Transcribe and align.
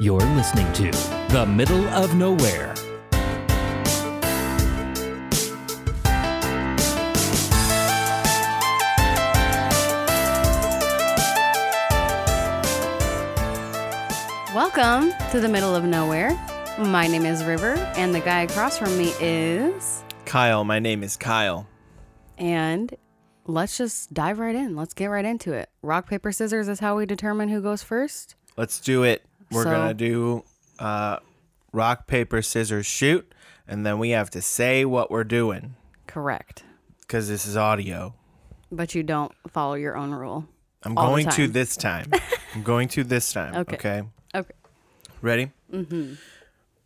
You're 0.00 0.20
listening 0.20 0.72
to 0.74 0.92
The 1.32 1.44
Middle 1.44 1.84
of 1.88 2.14
Nowhere. 2.14 2.72
Welcome 14.54 15.12
to 15.32 15.40
the 15.40 15.48
middle 15.50 15.74
of 15.74 15.82
nowhere. 15.82 16.30
My 16.78 17.08
name 17.08 17.24
is 17.24 17.42
River, 17.42 17.74
and 17.96 18.14
the 18.14 18.20
guy 18.20 18.42
across 18.42 18.78
from 18.78 18.96
me 18.96 19.12
is. 19.18 20.04
Kyle, 20.26 20.62
my 20.62 20.78
name 20.78 21.02
is 21.02 21.16
Kyle. 21.16 21.66
And 22.36 22.94
let's 23.46 23.76
just 23.76 24.14
dive 24.14 24.38
right 24.38 24.54
in. 24.54 24.76
Let's 24.76 24.94
get 24.94 25.06
right 25.06 25.24
into 25.24 25.54
it. 25.54 25.70
Rock, 25.82 26.08
paper, 26.08 26.30
scissors 26.30 26.68
is 26.68 26.78
how 26.78 26.96
we 26.96 27.04
determine 27.04 27.48
who 27.48 27.60
goes 27.60 27.82
first. 27.82 28.36
Let's 28.56 28.78
do 28.78 29.02
it. 29.02 29.27
We're 29.50 29.64
So- 29.64 29.70
gonna 29.70 29.94
do 29.94 30.44
uh, 30.78 31.18
rock, 31.72 32.06
paper, 32.06 32.42
scissors, 32.42 32.86
shoot, 32.86 33.30
and 33.66 33.84
then 33.84 33.98
we 33.98 34.10
have 34.10 34.30
to 34.30 34.40
say 34.42 34.84
what 34.84 35.10
we're 35.10 35.24
doing 35.24 35.74
Correct. 36.06 36.62
because 37.00 37.28
this 37.28 37.46
is 37.46 37.56
audio. 37.56 38.14
But 38.70 38.94
you 38.94 39.02
don't 39.02 39.32
follow 39.48 39.74
your 39.74 39.96
own 39.96 40.12
rule. 40.12 40.46
I'm 40.84 40.94
going 40.94 41.28
to 41.30 41.48
this 41.48 41.76
time. 41.76 42.10
I'm 42.54 42.62
going 42.62 42.88
to 42.88 43.02
this 43.04 43.32
time. 43.32 43.54
Okay. 43.56 43.76
Okay. 43.76 44.02
Okay. 44.34 44.54
Ready? 45.20 45.50
Mm-hmm. 45.72 46.14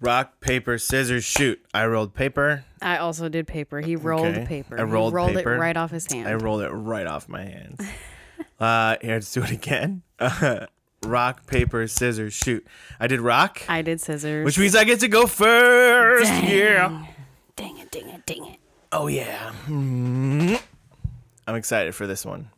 Rock, 0.00 0.40
paper, 0.40 0.78
scissors, 0.78 1.24
shoot. 1.24 1.62
I 1.74 1.84
rolled 1.86 2.14
paper. 2.14 2.64
I 2.80 2.96
also 2.96 3.28
did 3.28 3.46
paper. 3.46 3.80
He 3.80 3.94
rolled 3.96 4.26
Okay. 4.26 4.46
paper. 4.46 4.80
I 4.80 4.82
rolled 4.84 5.12
he 5.12 5.16
rolled 5.16 5.34
paper. 5.34 5.54
it 5.54 5.58
right 5.58 5.76
off 5.76 5.90
his 5.90 6.10
hand. 6.10 6.26
I 6.26 6.34
rolled 6.34 6.62
it 6.62 6.70
right 6.70 7.06
off 7.06 7.28
my 7.28 7.42
hands. 7.44 7.80
uh, 8.60 8.96
here, 9.02 9.14
let's 9.14 9.32
do 9.32 9.42
it 9.42 9.50
again. 9.50 10.02
rock, 11.04 11.46
paper, 11.46 11.86
scissors, 11.86 12.32
shoot. 12.32 12.66
I 13.00 13.06
did 13.06 13.20
rock, 13.20 13.62
I 13.68 13.82
did 13.82 14.00
scissors. 14.00 14.44
which 14.44 14.58
means 14.58 14.74
I 14.76 14.84
get 14.84 15.00
to 15.00 15.08
go 15.08 15.26
first. 15.26 16.24
Dang. 16.24 16.48
Yeah. 16.50 17.06
Dang 17.56 17.78
it, 17.78 17.90
dang 17.90 18.08
it, 18.08 18.26
dang 18.26 18.44
it. 18.46 18.58
Oh 18.90 19.06
yeah. 19.06 19.52
Hmm. 19.52 20.54
I'm 21.46 21.54
excited 21.56 21.94
for 21.94 22.06
this 22.06 22.24
one. 22.24 22.50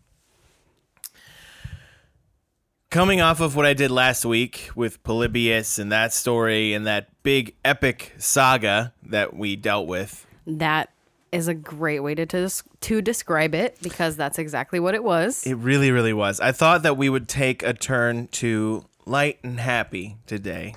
Coming 2.91 3.21
off 3.21 3.41
of 3.41 3.57
what 3.57 3.67
I 3.67 3.75
did 3.75 3.91
last 3.91 4.25
week 4.25 4.71
with 4.77 5.03
Polybius 5.03 5.81
and 5.81 5.91
that 5.91 6.13
story 6.13 6.75
and 6.75 6.87
that 6.87 7.09
big 7.25 7.57
epic 7.65 8.15
saga 8.19 8.93
that 9.03 9.35
we 9.35 9.57
dealt 9.57 9.89
with. 9.89 10.25
That 10.47 10.91
is 11.35 11.49
a 11.49 11.55
great 11.55 12.01
way 12.01 12.15
to, 12.15 12.27
to, 12.27 12.49
to 12.81 13.03
describe 13.03 13.55
it 13.55 13.77
because 13.83 14.17
that's 14.17 14.39
exactly 14.39 14.79
what 14.79 14.95
it 14.95 15.03
was. 15.03 15.45
It 15.47 15.55
really, 15.55 15.91
really 15.91 16.13
was. 16.13 16.41
I 16.41 16.53
thought 16.53 16.83
that 16.85 16.97
we 16.97 17.09
would 17.09 17.29
take 17.29 17.63
a 17.63 17.75
turn 17.75 18.29
to 18.29 18.85
light 19.05 19.39
and 19.43 19.59
happy 19.59 20.17
today. 20.27 20.77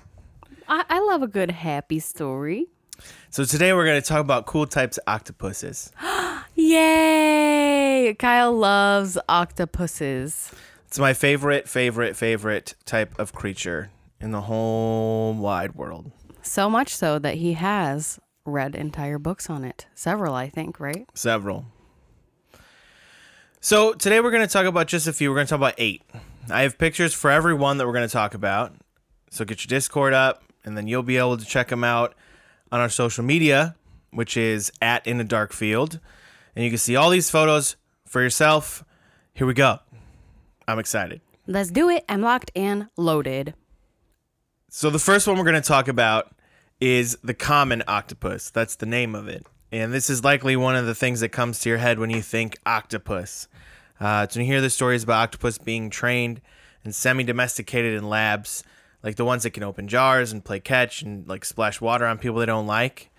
I, 0.67 0.83
I 0.89 0.99
love 0.99 1.21
a 1.21 1.27
good 1.27 1.51
happy 1.51 1.99
story. 1.99 2.67
So 3.29 3.45
today 3.45 3.73
we're 3.73 3.85
going 3.85 4.01
to 4.01 4.07
talk 4.07 4.21
about 4.21 4.47
cool 4.47 4.65
types 4.65 4.97
of 4.97 5.03
octopuses. 5.07 5.91
Yay! 6.55 8.15
Kyle 8.17 8.53
loves 8.53 9.17
octopuses. 9.29 10.51
It's 10.87 10.97
my 10.97 11.13
favorite, 11.13 11.69
favorite, 11.69 12.15
favorite 12.15 12.75
type 12.85 13.19
of 13.19 13.33
creature 13.33 13.91
in 14.19 14.31
the 14.31 14.41
whole 14.41 15.33
wide 15.33 15.75
world. 15.75 16.11
So 16.41 16.69
much 16.69 16.95
so 16.95 17.19
that 17.19 17.35
he 17.35 17.53
has 17.53 18.19
read 18.47 18.75
entire 18.75 19.19
books 19.19 19.49
on 19.49 19.63
it. 19.63 19.85
Several, 19.93 20.33
I 20.33 20.49
think, 20.49 20.79
right? 20.79 21.07
Several. 21.13 21.65
So 23.59 23.93
today 23.93 24.21
we're 24.21 24.31
going 24.31 24.47
to 24.47 24.51
talk 24.51 24.65
about 24.65 24.87
just 24.87 25.07
a 25.07 25.13
few. 25.13 25.29
We're 25.29 25.35
going 25.35 25.47
to 25.47 25.49
talk 25.49 25.59
about 25.59 25.75
eight. 25.77 26.01
I 26.49 26.61
have 26.61 26.77
pictures 26.77 27.13
for 27.13 27.29
every 27.29 27.53
one 27.53 27.77
that 27.77 27.85
we're 27.85 27.93
going 27.93 28.07
to 28.07 28.13
talk 28.13 28.33
about. 28.33 28.73
So 29.29 29.43
get 29.43 29.63
your 29.63 29.69
Discord 29.69 30.13
up, 30.13 30.43
and 30.63 30.77
then 30.77 30.87
you'll 30.87 31.03
be 31.03 31.17
able 31.17 31.37
to 31.37 31.45
check 31.45 31.67
them 31.67 31.83
out 31.83 32.15
on 32.71 32.79
our 32.79 32.89
social 32.89 33.23
media, 33.23 33.75
which 34.11 34.37
is 34.37 34.71
at 34.81 35.05
In 35.05 35.19
a 35.19 35.23
Dark 35.25 35.51
Field, 35.51 35.99
and 36.55 36.63
you 36.63 36.71
can 36.71 36.77
see 36.77 36.95
all 36.95 37.09
these 37.09 37.29
photos 37.29 37.75
for 38.05 38.21
yourself. 38.21 38.85
Here 39.33 39.45
we 39.45 39.53
go. 39.53 39.79
I'm 40.67 40.79
excited. 40.79 41.21
Let's 41.45 41.71
do 41.71 41.89
it. 41.89 42.05
I'm 42.07 42.21
locked 42.21 42.51
and 42.55 42.87
loaded. 42.95 43.53
So 44.69 44.89
the 44.89 44.99
first 44.99 45.27
one 45.27 45.37
we're 45.37 45.43
going 45.43 45.61
to 45.61 45.67
talk 45.67 45.87
about 45.87 46.33
is 46.79 47.17
the 47.23 47.33
common 47.33 47.83
octopus. 47.87 48.49
That's 48.49 48.75
the 48.75 48.85
name 48.85 49.15
of 49.15 49.27
it. 49.27 49.45
And 49.71 49.93
this 49.93 50.09
is 50.09 50.23
likely 50.23 50.55
one 50.55 50.75
of 50.75 50.85
the 50.85 50.95
things 50.95 51.19
that 51.19 51.29
comes 51.29 51.59
to 51.59 51.69
your 51.69 51.77
head 51.77 51.99
when 51.99 52.09
you 52.09 52.21
think 52.21 52.57
octopus. 52.65 53.47
Uh, 53.99 54.27
so 54.27 54.39
when 54.39 54.45
you 54.45 54.53
hear 54.53 54.61
the 54.61 54.69
stories 54.69 55.03
about 55.03 55.23
octopus 55.23 55.57
being 55.57 55.89
trained 55.89 56.41
and 56.83 56.93
semi-domesticated 56.95 57.93
in 57.93 58.07
labs, 58.07 58.63
like 59.03 59.15
the 59.15 59.25
ones 59.25 59.43
that 59.43 59.51
can 59.51 59.63
open 59.63 59.87
jars 59.87 60.31
and 60.31 60.45
play 60.45 60.59
catch 60.59 61.01
and 61.01 61.27
like 61.27 61.43
splash 61.43 61.81
water 61.81 62.05
on 62.05 62.17
people 62.17 62.39
they 62.39 62.45
don't 62.45 62.67
like. 62.67 63.09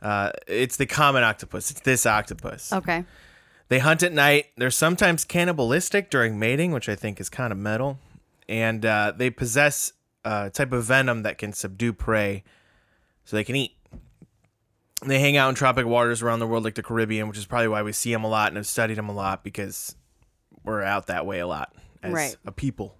Uh, 0.00 0.30
it's 0.46 0.76
the 0.76 0.86
common 0.86 1.24
octopus. 1.24 1.70
It's 1.70 1.80
this 1.80 2.06
octopus. 2.06 2.72
Okay. 2.72 3.04
They 3.68 3.80
hunt 3.80 4.02
at 4.02 4.12
night. 4.12 4.46
They're 4.56 4.70
sometimes 4.70 5.24
cannibalistic 5.24 6.08
during 6.08 6.38
mating, 6.38 6.72
which 6.72 6.88
I 6.88 6.94
think 6.94 7.20
is 7.20 7.28
kind 7.28 7.52
of 7.52 7.58
metal. 7.58 7.98
And 8.48 8.86
uh, 8.86 9.12
they 9.14 9.28
possess 9.28 9.92
a 10.24 10.50
type 10.50 10.72
of 10.72 10.84
venom 10.84 11.22
that 11.24 11.36
can 11.36 11.52
subdue 11.52 11.92
prey 11.92 12.44
so 13.28 13.36
they 13.36 13.44
can 13.44 13.56
eat. 13.56 13.72
They 15.04 15.20
hang 15.20 15.36
out 15.36 15.50
in 15.50 15.54
tropic 15.54 15.84
waters 15.84 16.22
around 16.22 16.38
the 16.38 16.46
world, 16.46 16.64
like 16.64 16.76
the 16.76 16.82
Caribbean, 16.82 17.28
which 17.28 17.36
is 17.36 17.44
probably 17.44 17.68
why 17.68 17.82
we 17.82 17.92
see 17.92 18.10
them 18.10 18.24
a 18.24 18.28
lot 18.28 18.48
and 18.48 18.56
have 18.56 18.66
studied 18.66 18.94
them 18.96 19.10
a 19.10 19.12
lot 19.12 19.44
because 19.44 19.94
we're 20.64 20.82
out 20.82 21.08
that 21.08 21.26
way 21.26 21.38
a 21.40 21.46
lot 21.46 21.74
as 22.02 22.12
Right. 22.14 22.36
a 22.46 22.52
people. 22.52 22.96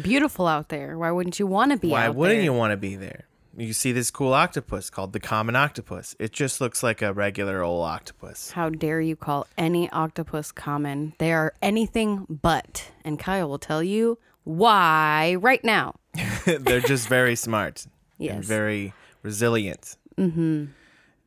Beautiful 0.00 0.46
out 0.46 0.70
there. 0.70 0.96
Why 0.96 1.10
wouldn't 1.10 1.38
you 1.38 1.46
want 1.46 1.72
to 1.72 1.76
be 1.78 1.88
there? 1.88 1.92
Why 1.98 2.08
wouldn't 2.08 2.38
there? 2.38 2.44
you 2.44 2.54
want 2.54 2.70
to 2.70 2.78
be 2.78 2.96
there? 2.96 3.26
You 3.54 3.74
see 3.74 3.92
this 3.92 4.10
cool 4.10 4.32
octopus 4.32 4.88
called 4.88 5.12
the 5.12 5.20
common 5.20 5.54
octopus. 5.56 6.16
It 6.18 6.32
just 6.32 6.58
looks 6.62 6.82
like 6.82 7.02
a 7.02 7.12
regular 7.12 7.60
old 7.62 7.84
octopus. 7.84 8.52
How 8.52 8.70
dare 8.70 9.02
you 9.02 9.14
call 9.14 9.46
any 9.58 9.90
octopus 9.90 10.50
common? 10.52 11.12
They 11.18 11.34
are 11.34 11.52
anything 11.60 12.26
but. 12.30 12.90
And 13.04 13.18
Kyle 13.18 13.50
will 13.50 13.58
tell 13.58 13.82
you 13.82 14.18
why 14.44 15.36
right 15.38 15.62
now. 15.62 15.96
They're 16.46 16.80
just 16.80 17.08
very 17.08 17.36
smart 17.36 17.84
and 18.18 18.26
Yes. 18.38 18.46
very 18.46 18.94
resilient. 19.22 19.96
Mm-hmm. 20.16 20.66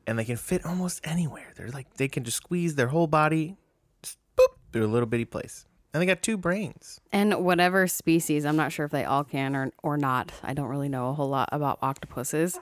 And 0.07 0.19
they 0.19 0.25
can 0.25 0.37
fit 0.37 0.65
almost 0.65 1.01
anywhere. 1.03 1.53
They're 1.55 1.69
like 1.69 1.95
they 1.95 2.07
can 2.07 2.23
just 2.23 2.37
squeeze 2.37 2.75
their 2.75 2.87
whole 2.87 3.07
body, 3.07 3.57
just 4.03 4.17
boop, 4.37 4.55
through 4.71 4.85
a 4.85 4.87
little 4.87 5.07
bitty 5.07 5.25
place. 5.25 5.65
And 5.93 6.01
they 6.01 6.05
got 6.05 6.21
two 6.21 6.37
brains. 6.37 6.99
And 7.11 7.45
whatever 7.45 7.87
species, 7.87 8.45
I'm 8.45 8.57
not 8.57 8.71
sure 8.71 8.85
if 8.85 8.91
they 8.91 9.05
all 9.05 9.23
can 9.23 9.55
or 9.55 9.71
or 9.81 9.97
not. 9.97 10.31
I 10.43 10.53
don't 10.53 10.67
really 10.67 10.89
know 10.89 11.09
a 11.09 11.13
whole 11.13 11.29
lot 11.29 11.49
about 11.51 11.79
octopuses, 11.81 12.59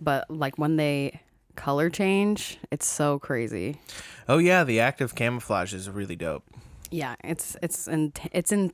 but 0.00 0.28
like 0.30 0.58
when 0.58 0.76
they 0.76 1.20
color 1.54 1.90
change, 1.90 2.58
it's 2.70 2.86
so 2.86 3.18
crazy. 3.18 3.80
Oh 4.28 4.38
yeah, 4.38 4.64
the 4.64 4.80
act 4.80 5.00
of 5.00 5.14
camouflage 5.14 5.74
is 5.74 5.88
really 5.88 6.16
dope. 6.16 6.44
Yeah, 6.90 7.14
it's 7.22 7.56
it's 7.62 7.88
in, 7.88 8.12
it's 8.32 8.52
in 8.52 8.72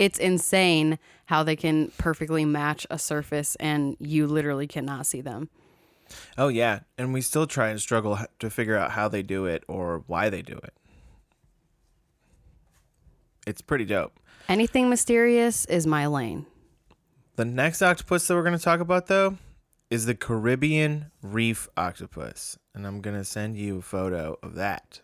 it's 0.00 0.18
insane 0.18 0.98
how 1.26 1.42
they 1.42 1.54
can 1.54 1.92
perfectly 1.98 2.44
match 2.46 2.86
a 2.90 2.98
surface 2.98 3.54
and 3.56 3.96
you 4.00 4.26
literally 4.26 4.66
cannot 4.66 5.06
see 5.06 5.20
them. 5.20 5.50
Oh 6.38 6.48
yeah, 6.48 6.80
and 6.98 7.12
we 7.12 7.20
still 7.20 7.46
try 7.46 7.68
and 7.68 7.78
struggle 7.78 8.18
to 8.40 8.50
figure 8.50 8.76
out 8.76 8.92
how 8.92 9.08
they 9.08 9.22
do 9.22 9.44
it 9.44 9.62
or 9.68 10.02
why 10.06 10.30
they 10.30 10.42
do 10.42 10.54
it. 10.54 10.72
It's 13.46 13.60
pretty 13.60 13.84
dope. 13.84 14.18
Anything 14.48 14.88
mysterious 14.88 15.66
is 15.66 15.86
my 15.86 16.06
lane. 16.06 16.46
The 17.36 17.44
next 17.44 17.82
octopus 17.82 18.26
that 18.26 18.34
we're 18.34 18.42
going 18.42 18.56
to 18.56 18.64
talk 18.64 18.80
about, 18.80 19.06
though, 19.06 19.36
is 19.90 20.06
the 20.06 20.14
Caribbean 20.14 21.10
reef 21.22 21.68
octopus. 21.76 22.58
And 22.74 22.86
I'm 22.86 23.00
going 23.00 23.16
to 23.16 23.24
send 23.24 23.56
you 23.56 23.78
a 23.78 23.82
photo 23.82 24.38
of 24.42 24.54
that. 24.54 25.00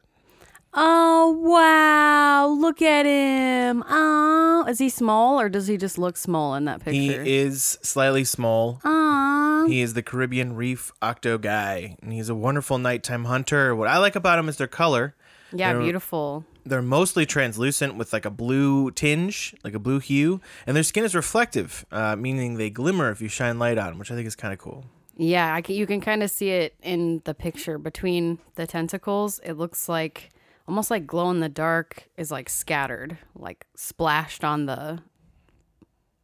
Oh 0.75 1.31
wow! 1.43 2.49
Look 2.49 2.83
at 2.83 3.07
him. 3.07 3.83
Oh, 3.89 4.65
is 4.69 4.79
he 4.79 4.89
small 4.89 5.41
or 5.41 5.49
does 5.49 5.67
he 5.67 5.77
just 5.77 5.97
look 5.99 6.17
small 6.17 6.55
in 6.55 6.67
that 6.67 6.81
picture? 6.81 7.23
He 7.23 7.37
is 7.37 7.79
slightly 7.83 8.25
small. 8.25 8.81
Aw. 8.85 9.65
He 9.67 9.81
is 9.81 9.95
the 9.95 10.03
Caribbean 10.03 10.55
reef 10.55 10.93
octo 11.01 11.39
guy, 11.39 11.97
and 12.03 12.13
he's 12.13 12.29
a 12.29 12.35
wonderful 12.35 12.79
nighttime 12.79 13.25
hunter. 13.25 13.75
What 13.75 13.89
I 13.89 13.99
like 13.99 14.17
about 14.17 14.39
him 14.39 14.49
is 14.49 14.59
their 14.59 14.67
color. 14.67 15.15
Yeah, 15.53 15.73
They're- 15.73 15.83
beautiful. 15.83 16.45
They're 16.65 16.83
mostly 16.83 17.25
translucent 17.27 17.95
with 17.95 18.13
like 18.13 18.25
a 18.25 18.31
blue 18.31 18.91
tinge, 18.91 19.55
like 19.63 19.75
a 19.75 19.79
blue 19.79 20.01
hue, 20.01 20.41
and 20.67 20.75
their 20.77 20.83
skin 20.83 21.05
is 21.05 21.15
reflective, 21.15 21.87
uh, 21.93 22.17
meaning 22.17 22.57
they 22.57 22.71
glimmer 22.71 23.09
if 23.13 23.23
you 23.23 23.29
shine 23.29 23.61
light 23.61 23.79
on 23.79 23.91
them, 23.91 23.99
which 24.01 24.11
I 24.11 24.17
think 24.17 24.27
is 24.27 24.35
kind 24.35 24.53
of 24.53 24.59
cool. 24.59 24.85
Yeah, 25.17 25.55
I 25.55 25.63
can, 25.63 25.77
you 25.77 25.87
can 25.87 26.01
kind 26.01 26.25
of 26.25 26.31
see 26.31 26.51
it 26.51 26.75
in 26.83 27.23
the 27.25 27.35
picture 27.35 27.79
between 27.79 28.39
the 28.57 28.67
tentacles. 28.67 29.39
It 29.45 29.53
looks 29.53 29.89
like 29.89 30.31
almost 30.69 30.91
like 30.91 31.07
glow 31.07 31.31
in 31.31 31.41
the 31.41 31.49
dark 31.49 32.09
is 32.17 32.31
like 32.31 32.49
scattered, 32.49 33.19
like 33.35 33.67
splashed 33.77 34.45
on 34.45 34.67
the 34.67 35.01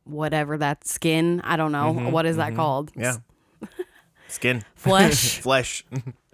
whatever 0.04 0.58
that 0.58 0.86
skin. 0.86 1.40
I 1.44 1.56
don't 1.56 1.72
know 1.72 1.92
what 1.92 2.26
is 2.26 2.36
that 2.36 2.54
called. 2.54 2.90
Yeah, 2.96 3.16
skin, 4.28 4.64
Flesh. 4.74 5.38
flesh. 5.38 5.84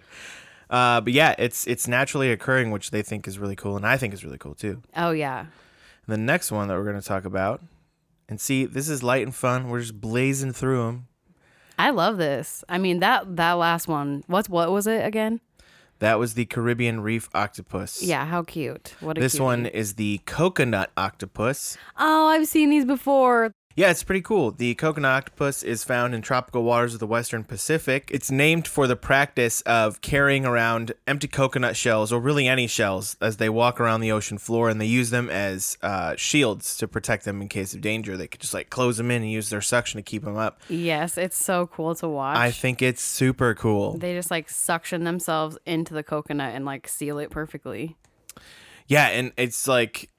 uh, 0.69 1.01
but 1.01 1.13
yeah, 1.13 1.35
it's 1.37 1.67
it's 1.67 1.87
naturally 1.87 2.31
occurring, 2.31 2.71
which 2.71 2.91
they 2.91 3.01
think 3.01 3.27
is 3.27 3.39
really 3.39 3.55
cool, 3.55 3.75
and 3.75 3.85
I 3.85 3.97
think 3.97 4.13
is 4.13 4.23
really 4.23 4.37
cool 4.37 4.55
too. 4.55 4.81
oh 4.95 5.11
yeah. 5.11 5.45
The 6.07 6.17
next 6.17 6.51
one 6.51 6.67
that 6.69 6.73
we're 6.75 6.85
going 6.89 6.99
to 6.99 7.07
talk 7.07 7.23
about 7.23 7.61
And 8.27 8.41
see, 8.41 8.65
this 8.65 8.89
is 8.89 9.03
light 9.03 9.21
and 9.21 9.35
fun. 9.35 9.69
We're 9.69 9.81
just 9.81 10.01
blazing 10.01 10.53
through 10.53 10.83
them. 10.87 11.07
I 11.77 11.91
love 11.91 12.17
this. 12.17 12.63
I 12.67 12.79
mean 12.79 12.99
that 13.01 13.35
that 13.35 13.53
last 13.53 13.87
one. 13.87 14.23
What's 14.25 14.49
what 14.49 14.71
was 14.71 14.87
it 14.87 15.05
again? 15.05 15.39
That 15.99 16.17
was 16.17 16.33
the 16.33 16.45
Caribbean 16.45 17.01
reef 17.01 17.29
octopus. 17.33 18.01
Yeah, 18.01 18.25
how 18.25 18.43
cute. 18.43 18.95
What 19.01 19.17
a 19.17 19.21
This 19.21 19.33
cutie. 19.33 19.43
one 19.43 19.65
is 19.65 19.95
the 19.95 20.21
coconut 20.25 20.91
octopus. 20.95 21.77
Oh, 21.97 22.27
I've 22.27 22.47
seen 22.47 22.69
these 22.69 22.85
before. 22.85 23.53
Yeah, 23.75 23.91
it's 23.91 24.03
pretty 24.03 24.21
cool. 24.21 24.51
The 24.51 24.75
coconut 24.75 25.11
octopus 25.11 25.63
is 25.63 25.85
found 25.85 26.13
in 26.13 26.21
tropical 26.21 26.63
waters 26.63 26.95
of 26.95 26.99
the 26.99 27.07
western 27.07 27.45
Pacific. 27.45 28.09
It's 28.11 28.29
named 28.29 28.67
for 28.67 28.87
the 28.87 28.97
practice 28.97 29.61
of 29.61 30.01
carrying 30.01 30.45
around 30.45 30.91
empty 31.07 31.27
coconut 31.29 31.77
shells, 31.77 32.11
or 32.11 32.19
really 32.19 32.45
any 32.47 32.67
shells, 32.67 33.15
as 33.21 33.37
they 33.37 33.47
walk 33.47 33.79
around 33.79 34.01
the 34.01 34.11
ocean 34.11 34.37
floor, 34.37 34.69
and 34.69 34.81
they 34.81 34.85
use 34.85 35.11
them 35.11 35.29
as 35.29 35.77
uh, 35.81 36.15
shields 36.17 36.75
to 36.77 36.87
protect 36.89 37.23
them 37.23 37.41
in 37.41 37.47
case 37.47 37.73
of 37.73 37.79
danger. 37.79 38.17
They 38.17 38.27
could 38.27 38.41
just 38.41 38.53
like 38.55 38.69
close 38.69 38.97
them 38.97 39.11
in 39.11 39.21
and 39.21 39.31
use 39.31 39.49
their 39.49 39.61
suction 39.61 39.97
to 39.97 40.03
keep 40.03 40.23
them 40.25 40.35
up. 40.35 40.59
Yes, 40.67 41.17
it's 41.17 41.37
so 41.41 41.67
cool 41.67 41.95
to 41.95 42.09
watch. 42.09 42.37
I 42.37 42.51
think 42.51 42.81
it's 42.81 43.03
super 43.03 43.53
cool. 43.55 43.97
they 43.97 44.13
just 44.13 44.31
like 44.31 44.49
suction 44.49 45.03
themselves 45.05 45.57
into 45.65 45.93
the 45.93 46.03
coconut 46.03 46.53
and 46.53 46.65
like 46.65 46.87
seal 46.87 47.17
it 47.19 47.29
perfectly. 47.29 47.95
Yeah, 48.87 49.07
and 49.09 49.31
it's 49.37 49.67
like 49.67 50.09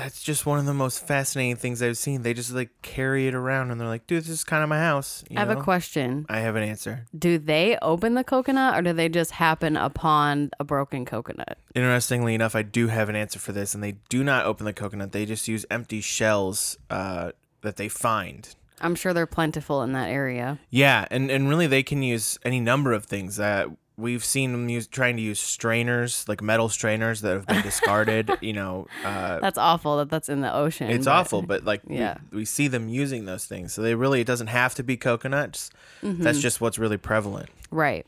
that's 0.00 0.22
just 0.22 0.46
one 0.46 0.58
of 0.58 0.64
the 0.64 0.74
most 0.74 1.06
fascinating 1.06 1.56
things 1.56 1.82
I've 1.82 1.98
seen. 1.98 2.22
They 2.22 2.32
just 2.32 2.52
like 2.52 2.70
carry 2.80 3.26
it 3.28 3.34
around, 3.34 3.70
and 3.70 3.80
they're 3.80 3.88
like, 3.88 4.06
"Dude, 4.06 4.22
this 4.22 4.30
is 4.30 4.44
kind 4.44 4.62
of 4.62 4.68
my 4.68 4.78
house." 4.78 5.22
you 5.28 5.36
I 5.36 5.40
have 5.40 5.48
know? 5.48 5.58
a 5.58 5.62
question. 5.62 6.24
I 6.28 6.40
have 6.40 6.56
an 6.56 6.62
answer. 6.62 7.06
Do 7.16 7.38
they 7.38 7.76
open 7.82 8.14
the 8.14 8.24
coconut 8.24 8.78
or 8.78 8.82
do 8.82 8.92
they 8.92 9.08
just 9.08 9.32
happen 9.32 9.76
upon 9.76 10.50
a 10.58 10.64
broken 10.64 11.04
coconut? 11.04 11.58
Interestingly 11.74 12.34
enough, 12.34 12.56
I 12.56 12.62
do 12.62 12.88
have 12.88 13.08
an 13.10 13.16
answer 13.16 13.38
for 13.38 13.52
this, 13.52 13.74
and 13.74 13.84
they 13.84 13.96
do 14.08 14.24
not 14.24 14.46
open 14.46 14.64
the 14.64 14.72
coconut. 14.72 15.12
They 15.12 15.26
just 15.26 15.46
use 15.46 15.66
empty 15.70 16.00
shells 16.00 16.78
uh, 16.88 17.32
that 17.60 17.76
they 17.76 17.88
find. 17.88 18.54
I'm 18.80 18.94
sure 18.94 19.12
they're 19.12 19.26
plentiful 19.26 19.82
in 19.82 19.92
that 19.92 20.08
area. 20.08 20.58
Yeah, 20.70 21.06
and, 21.10 21.30
and 21.30 21.50
really 21.50 21.66
they 21.66 21.82
can 21.82 22.02
use 22.02 22.38
any 22.44 22.60
number 22.60 22.92
of 22.92 23.04
things. 23.04 23.38
Uh, 23.38 23.66
we've 24.00 24.24
seen 24.24 24.52
them 24.52 24.68
use 24.68 24.86
trying 24.86 25.16
to 25.16 25.22
use 25.22 25.38
strainers, 25.38 26.26
like 26.28 26.42
metal 26.42 26.68
strainers 26.68 27.20
that 27.20 27.32
have 27.34 27.46
been 27.46 27.62
discarded. 27.62 28.30
you 28.40 28.52
know, 28.52 28.86
uh, 29.04 29.38
That's 29.40 29.58
awful 29.58 29.98
that 29.98 30.10
that's 30.10 30.28
in 30.28 30.40
the 30.40 30.52
ocean. 30.52 30.90
it's 30.90 31.04
but- 31.04 31.12
awful, 31.12 31.42
but 31.42 31.64
like 31.64 31.82
yeah. 31.86 32.18
we, 32.30 32.38
we 32.38 32.44
see 32.44 32.68
them 32.68 32.88
using 32.88 33.26
those 33.26 33.44
things. 33.44 33.72
So 33.72 33.82
they 33.82 33.94
really 33.94 34.20
it 34.20 34.26
doesn't 34.26 34.48
have 34.48 34.74
to 34.76 34.82
be 34.82 34.96
coconuts. 34.96 35.70
That's 36.02 36.40
just 36.40 36.60
what's 36.60 36.78
really 36.78 36.96
prevalent. 36.96 37.50
Right. 37.70 38.06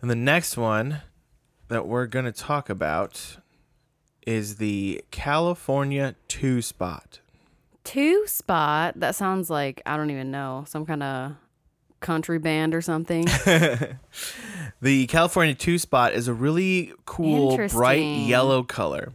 And 0.00 0.10
the 0.10 0.16
next 0.16 0.56
one 0.56 1.02
that 1.68 1.86
we're 1.86 2.06
going 2.06 2.24
to 2.24 2.32
talk 2.32 2.68
about 2.70 3.38
is 4.26 4.56
the 4.56 5.02
California 5.10 6.14
two 6.28 6.62
spot. 6.62 7.20
Two 7.84 8.26
spot. 8.26 9.00
That 9.00 9.14
sounds 9.14 9.48
like 9.50 9.82
I 9.86 9.96
don't 9.96 10.10
even 10.10 10.30
know 10.30 10.64
some 10.68 10.84
kind 10.84 11.02
of 11.02 11.32
country 12.00 12.38
band 12.38 12.74
or 12.74 12.80
something. 12.80 13.26
The 14.80 15.06
California 15.06 15.54
two 15.54 15.78
spot 15.78 16.12
is 16.12 16.28
a 16.28 16.34
really 16.34 16.92
cool 17.04 17.56
bright 17.68 18.02
yellow 18.02 18.62
color. 18.62 19.12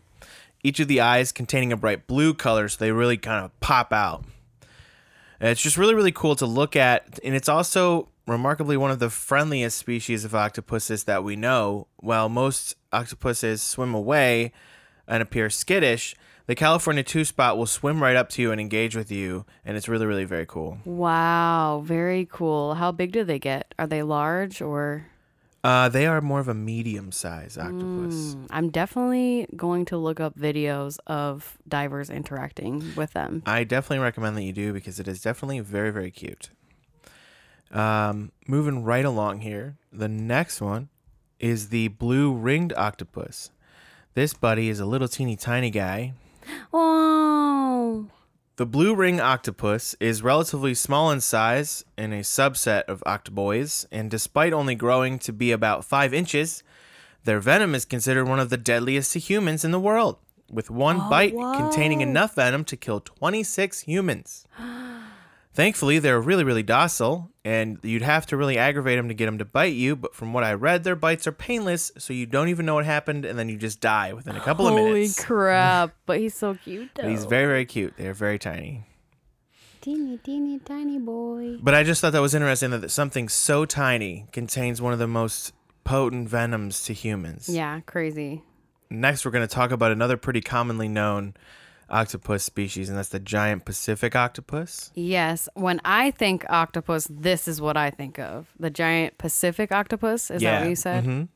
Each 0.63 0.79
of 0.79 0.87
the 0.87 1.01
eyes 1.01 1.31
containing 1.31 1.71
a 1.71 1.77
bright 1.77 2.07
blue 2.07 2.33
color, 2.33 2.67
so 2.69 2.77
they 2.79 2.91
really 2.91 3.17
kind 3.17 3.45
of 3.45 3.59
pop 3.59 3.93
out. 3.93 4.25
And 5.39 5.49
it's 5.49 5.61
just 5.61 5.77
really, 5.77 5.93
really 5.93 6.11
cool 6.11 6.35
to 6.37 6.45
look 6.45 6.75
at, 6.75 7.19
and 7.23 7.35
it's 7.35 7.49
also 7.49 8.09
remarkably 8.25 8.77
one 8.77 8.89
of 8.89 8.99
the 8.99 9.09
friendliest 9.09 9.77
species 9.77 10.25
of 10.25 10.33
octopuses 10.33 11.03
that 11.03 11.23
we 11.23 11.35
know. 11.35 11.87
While 11.97 12.29
most 12.29 12.75
octopuses 12.91 13.61
swim 13.61 13.93
away 13.93 14.51
and 15.07 15.21
appear 15.21 15.49
skittish, 15.51 16.15
the 16.47 16.55
California 16.55 17.03
two 17.03 17.25
spot 17.25 17.57
will 17.57 17.65
swim 17.67 18.01
right 18.01 18.15
up 18.15 18.29
to 18.29 18.41
you 18.41 18.51
and 18.51 18.61
engage 18.61 18.95
with 18.95 19.11
you, 19.11 19.45
and 19.63 19.77
it's 19.77 19.87
really, 19.87 20.05
really 20.05 20.25
very 20.25 20.45
cool. 20.45 20.79
wow, 20.85 21.81
very 21.83 22.27
cool. 22.31 22.75
How 22.75 22.91
big 22.91 23.11
do 23.11 23.23
they 23.23 23.39
get? 23.39 23.73
Are 23.77 23.87
they 23.87 24.01
large 24.03 24.61
or? 24.61 25.05
Uh, 25.65 25.89
they 25.89 26.05
are 26.05 26.21
more 26.21 26.39
of 26.39 26.47
a 26.47 26.53
medium 26.53 27.11
size 27.11 27.57
octopus. 27.57 28.35
Mm, 28.35 28.47
I'm 28.51 28.69
definitely 28.69 29.47
going 29.55 29.85
to 29.85 29.97
look 29.97 30.19
up 30.19 30.37
videos 30.37 30.99
of 31.07 31.57
divers 31.67 32.11
interacting 32.11 32.93
with 32.95 33.13
them. 33.13 33.41
I 33.47 33.63
definitely 33.63 34.03
recommend 34.03 34.37
that 34.37 34.43
you 34.43 34.53
do 34.53 34.73
because 34.73 34.99
it 34.99 35.07
is 35.07 35.21
definitely 35.21 35.59
very, 35.61 35.89
very 35.89 36.11
cute. 36.11 36.51
Um, 37.71 38.31
moving 38.47 38.83
right 38.83 39.03
along 39.03 39.39
here, 39.39 39.77
the 39.91 40.07
next 40.07 40.61
one 40.61 40.89
is 41.39 41.69
the 41.69 41.87
blue 41.87 42.31
ringed 42.31 42.71
octopus. 42.73 43.49
This 44.13 44.35
buddy 44.35 44.69
is 44.69 44.79
a 44.79 44.85
little 44.85 45.07
teeny 45.07 45.35
tiny 45.35 45.71
guy. 45.71 46.13
Oh, 46.71 48.05
The 48.57 48.65
blue 48.65 48.95
ring 48.95 49.19
octopus 49.19 49.97
is 49.99 50.23
relatively 50.23 50.73
small 50.75 51.11
in 51.11 51.19
size 51.19 51.83
in 51.97 52.13
a 52.13 52.21
subset 52.21 52.83
of 52.83 53.03
octoboys, 53.05 53.85
and 53.91 54.09
despite 54.09 54.53
only 54.53 54.75
growing 54.75 55.19
to 55.19 55.33
be 55.33 55.51
about 55.51 55.83
5 55.83 56.13
inches, 56.13 56.63
their 57.25 57.41
venom 57.41 57.75
is 57.75 57.83
considered 57.83 58.29
one 58.29 58.39
of 58.39 58.49
the 58.49 58.55
deadliest 58.55 59.11
to 59.11 59.19
humans 59.19 59.65
in 59.65 59.71
the 59.71 59.79
world, 59.79 60.19
with 60.49 60.71
one 60.71 61.01
oh, 61.01 61.09
bite 61.09 61.33
containing 61.33 61.99
enough 61.99 62.35
venom 62.35 62.63
to 62.63 62.77
kill 62.77 63.01
26 63.01 63.81
humans. 63.81 64.47
Thankfully, 65.55 65.99
they're 65.99 66.19
really, 66.19 66.43
really 66.43 66.63
docile, 66.63 67.31
and 67.45 67.79
you'd 67.81 68.01
have 68.01 68.25
to 68.25 68.35
really 68.35 68.57
aggravate 68.57 68.97
them 68.97 69.07
to 69.07 69.13
get 69.13 69.25
them 69.25 69.37
to 69.37 69.45
bite 69.45 69.73
you, 69.73 69.95
but 69.95 70.13
from 70.13 70.33
what 70.33 70.43
I 70.43 70.53
read, 70.53 70.83
their 70.83 70.97
bites 70.97 71.25
are 71.27 71.31
painless, 71.31 71.93
so 71.97 72.11
you 72.11 72.25
don't 72.25 72.49
even 72.49 72.65
know 72.65 72.75
what 72.75 72.83
happened, 72.83 73.23
and 73.23 73.39
then 73.39 73.47
you 73.47 73.55
just 73.55 73.79
die 73.79 74.11
within 74.11 74.35
a 74.35 74.41
couple 74.41 74.67
of 74.67 74.73
minutes. 74.73 74.89
holy 74.89 74.99
minutes. 74.99 75.23
crap! 75.25 75.95
but 76.05 76.19
he's 76.19 76.35
so 76.35 76.55
cute 76.55 76.89
though. 76.95 77.03
But 77.03 77.11
he's 77.11 77.23
very, 77.23 77.45
very 77.45 77.65
cute. 77.65 77.93
They're 77.95 78.13
very 78.13 78.37
tiny. 78.37 78.83
teeny, 79.79 80.17
teeny, 80.17 80.59
tiny 80.59 80.99
boy. 80.99 81.57
But 81.61 81.73
I 81.73 81.83
just 81.83 82.01
thought 82.01 82.11
that 82.11 82.21
was 82.21 82.35
interesting 82.35 82.71
that 82.71 82.91
something 82.91 83.29
so 83.29 83.63
tiny 83.63 84.25
contains 84.33 84.81
one 84.81 84.91
of 84.91 84.99
the 84.99 85.07
most 85.07 85.53
potent 85.85 86.27
venoms 86.27 86.83
to 86.83 86.93
humans. 86.93 87.47
Yeah, 87.47 87.79
crazy. 87.79 88.43
Next, 88.89 89.23
we're 89.23 89.31
going 89.31 89.47
to 89.47 89.53
talk 89.53 89.71
about 89.71 89.93
another 89.93 90.17
pretty 90.17 90.41
commonly 90.41 90.89
known 90.89 91.33
octopus 91.89 92.43
species, 92.43 92.89
and 92.89 92.97
that's 92.97 93.09
the 93.09 93.19
giant 93.19 93.65
Pacific 93.65 94.15
octopus. 94.15 94.91
Yes, 94.95 95.47
when 95.53 95.79
I 95.85 96.11
think 96.11 96.45
octopus, 96.49 97.07
this 97.09 97.47
is 97.47 97.61
what 97.61 97.77
I 97.77 97.89
think 97.89 98.19
of. 98.19 98.47
The 98.59 98.69
giant 98.69 99.17
Pacific 99.17 99.71
octopus. 99.71 100.31
Is 100.31 100.41
that 100.41 100.61
what 100.61 100.69
you 100.69 100.75
said? 100.75 101.05
mhm. 101.05 101.27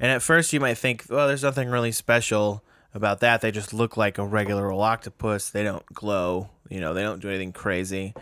And 0.00 0.10
at 0.10 0.22
first, 0.22 0.52
you 0.52 0.58
might 0.60 0.76
think, 0.76 1.04
well, 1.08 1.28
there's 1.28 1.44
nothing 1.44 1.68
really 1.68 1.92
special 1.92 2.64
about 2.94 3.20
that. 3.20 3.40
They 3.40 3.50
just 3.52 3.72
look 3.72 3.96
like 3.96 4.18
a 4.18 4.24
regular 4.24 4.72
old 4.72 4.82
octopus. 4.82 5.50
They 5.50 5.62
don't 5.62 5.86
glow. 5.86 6.50
You 6.68 6.80
know, 6.80 6.94
they 6.94 7.02
don't 7.02 7.20
do 7.20 7.28
anything 7.28 7.52
crazy. 7.52 8.14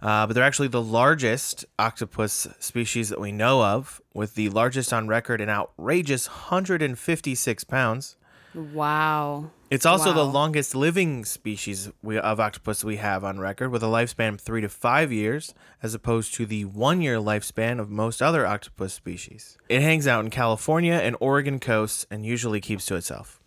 Uh, 0.00 0.26
but 0.26 0.32
they're 0.34 0.42
actually 0.42 0.66
the 0.66 0.82
largest 0.82 1.64
octopus 1.78 2.48
species 2.58 3.08
that 3.10 3.20
we 3.20 3.30
know 3.30 3.62
of, 3.62 4.02
with 4.14 4.34
the 4.34 4.48
largest 4.48 4.92
on 4.92 5.06
record, 5.06 5.40
an 5.40 5.48
outrageous 5.48 6.28
156 6.28 7.64
pounds. 7.64 8.16
Wow. 8.52 9.50
It's 9.72 9.86
also 9.86 10.12
the 10.12 10.26
longest 10.26 10.74
living 10.74 11.24
species 11.24 11.90
we, 12.02 12.18
of 12.18 12.38
octopus 12.38 12.84
we 12.84 12.96
have 12.96 13.24
on 13.24 13.40
record, 13.40 13.70
with 13.70 13.82
a 13.82 13.86
lifespan 13.86 14.34
of 14.34 14.40
three 14.42 14.60
to 14.60 14.68
five 14.68 15.10
years, 15.10 15.54
as 15.82 15.94
opposed 15.94 16.34
to 16.34 16.44
the 16.44 16.66
one 16.66 17.00
year 17.00 17.16
lifespan 17.16 17.80
of 17.80 17.88
most 17.88 18.20
other 18.20 18.46
octopus 18.46 18.92
species. 18.92 19.56
It 19.70 19.80
hangs 19.80 20.06
out 20.06 20.26
in 20.26 20.30
California 20.30 20.92
and 20.92 21.16
Oregon 21.20 21.58
coasts 21.58 22.06
and 22.10 22.26
usually 22.26 22.60
keeps 22.60 22.84
to 22.84 22.96
itself. 22.96 23.40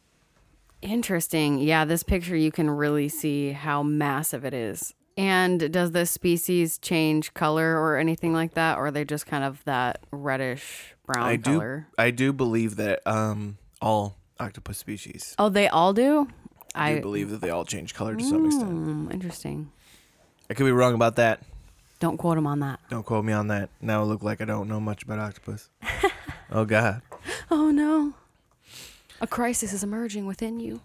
Interesting. 0.82 1.60
Yeah, 1.60 1.86
this 1.86 2.01
picture 2.01 2.36
you 2.36 2.51
can 2.51 2.72
really 2.72 3.08
see 3.08 3.51
how 3.51 3.84
massive 3.84 4.44
it 4.44 4.55
is. 4.55 4.96
And 5.15 5.72
does 5.72 5.91
this 5.91 6.10
species 6.10 6.79
change 6.79 7.36
color 7.36 7.79
or 7.79 7.98
anything 7.98 8.34
like 8.34 8.55
that, 8.55 8.79
or 8.79 8.88
are 8.88 8.91
they 8.91 9.05
just 9.05 9.27
kind 9.27 9.44
of 9.44 9.63
that 9.65 10.00
reddish 10.10 10.96
brown 11.05 11.27
I 11.27 11.36
do. 11.36 11.84
I 12.00 12.10
do 12.10 12.34
believe 12.34 12.77
that 12.77 13.05
um, 13.05 13.60
all 13.79 14.17
octopus 14.39 14.77
species. 14.77 15.36
Oh, 15.39 15.50
they 15.50 15.68
all 15.68 15.94
do. 15.94 16.27
I 16.74 16.96
do 16.96 17.01
believe 17.01 17.30
that 17.30 17.42
they 17.42 17.50
all 17.50 17.65
change 17.65 17.94
color 17.94 18.15
to 18.15 18.24
some 18.24 18.46
extent. 18.46 18.70
Hmm, 18.70 19.12
interesting. 19.12 19.72
I 20.50 20.54
could 20.54 20.65
be 20.65 20.72
wrong 20.72 20.94
about 20.94 21.15
that. 21.15 21.42
Don't 22.00 22.18
quote 22.18 22.38
him 22.38 22.46
on 22.46 22.60
that. 22.60 22.80
Don't 22.89 23.06
quote 23.06 23.24
me 23.24 23.34
on 23.34 23.48
that. 23.48 23.70
Now 23.82 24.01
I 24.01 24.04
look 24.04 24.22
like 24.22 24.42
I 24.42 24.46
don't 24.46 24.68
know 24.68 24.80
much 24.80 25.04
about 25.04 25.20
octopus. 25.20 25.70
oh 26.51 26.65
God. 26.65 27.01
Oh 27.50 27.72
no. 27.72 28.13
A 29.22 29.27
crisis 29.27 29.72
is 29.72 29.84
emerging 29.84 30.25
within 30.25 30.60
you. 30.60 30.82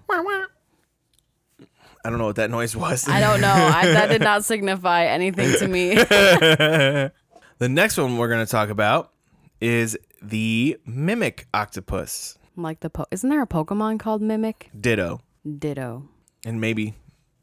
I 2.03 2.09
don't 2.09 2.19
know 2.19 2.27
what 2.27 2.37
that 2.37 2.51
noise 2.51 2.77
was. 2.77 3.09
I 3.09 3.21
don't 3.21 3.41
know. 3.41 3.53
I, 3.53 3.87
that 3.87 4.09
did 4.09 4.23
not 4.23 4.45
signify 4.47 5.05
anything 5.07 5.53
to 5.59 5.69
me. 5.69 5.95
the 5.95 7.13
next 7.61 7.99
one 7.99 8.17
we're 8.17 8.29
going 8.29 8.45
to 8.45 8.51
talk 8.51 8.71
about 8.71 9.13
is 9.61 9.99
the 10.23 10.79
mimic 10.87 11.47
octopus. 11.53 12.39
Like 12.63 12.81
the 12.81 12.91
po- 12.91 13.07
isn't 13.11 13.29
there 13.29 13.43
a 13.43 13.47
Pokemon 13.47 13.99
called 14.01 14.23
Mimic? 14.23 14.71
Ditto. 14.79 15.21
Ditto. 15.59 16.09
And 16.45 16.61
maybe 16.61 16.95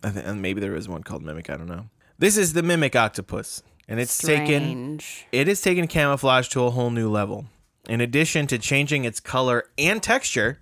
I 0.03 0.11
th- 0.11 0.25
and 0.25 0.41
maybe 0.41 0.61
there 0.61 0.75
is 0.75 0.87
one 0.87 1.03
called 1.03 1.23
mimic, 1.23 1.49
I 1.49 1.57
don't 1.57 1.67
know. 1.67 1.87
This 2.19 2.37
is 2.37 2.53
the 2.53 2.63
mimic 2.63 2.95
octopus 2.95 3.61
and 3.87 3.99
it's 3.99 4.17
taken 4.17 4.99
Strange. 4.99 5.27
it 5.31 5.47
has 5.47 5.61
taken 5.61 5.87
camouflage 5.87 6.47
to 6.49 6.63
a 6.63 6.69
whole 6.71 6.89
new 6.91 7.09
level. 7.09 7.45
In 7.89 8.01
addition 8.01 8.47
to 8.47 8.57
changing 8.57 9.05
its 9.05 9.19
color 9.19 9.63
and 9.77 10.01
texture, 10.03 10.59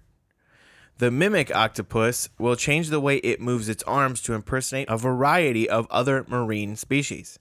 The 0.97 1.11
mimic 1.11 1.53
octopus 1.53 2.29
will 2.39 2.55
change 2.55 2.87
the 2.89 3.01
way 3.01 3.17
it 3.17 3.41
moves 3.41 3.67
its 3.67 3.83
arms 3.83 4.21
to 4.21 4.33
impersonate 4.33 4.87
a 4.89 4.97
variety 4.97 5.67
of 5.69 5.87
other 5.91 6.23
marine 6.29 6.77
species. 6.77 7.37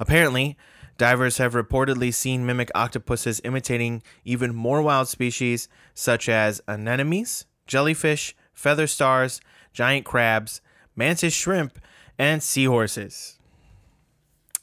Apparently, 0.00 0.56
divers 0.98 1.38
have 1.38 1.54
reportedly 1.54 2.12
seen 2.12 2.44
mimic 2.44 2.70
octopuses 2.74 3.40
imitating 3.44 4.02
even 4.24 4.54
more 4.54 4.82
wild 4.82 5.08
species 5.08 5.68
such 5.94 6.28
as 6.28 6.60
anemones, 6.68 7.46
jellyfish, 7.66 8.36
feather 8.52 8.86
stars, 8.86 9.40
giant 9.72 10.04
crabs, 10.04 10.60
mantis 10.94 11.32
shrimp, 11.32 11.78
and 12.18 12.42
seahorses. 12.42 13.38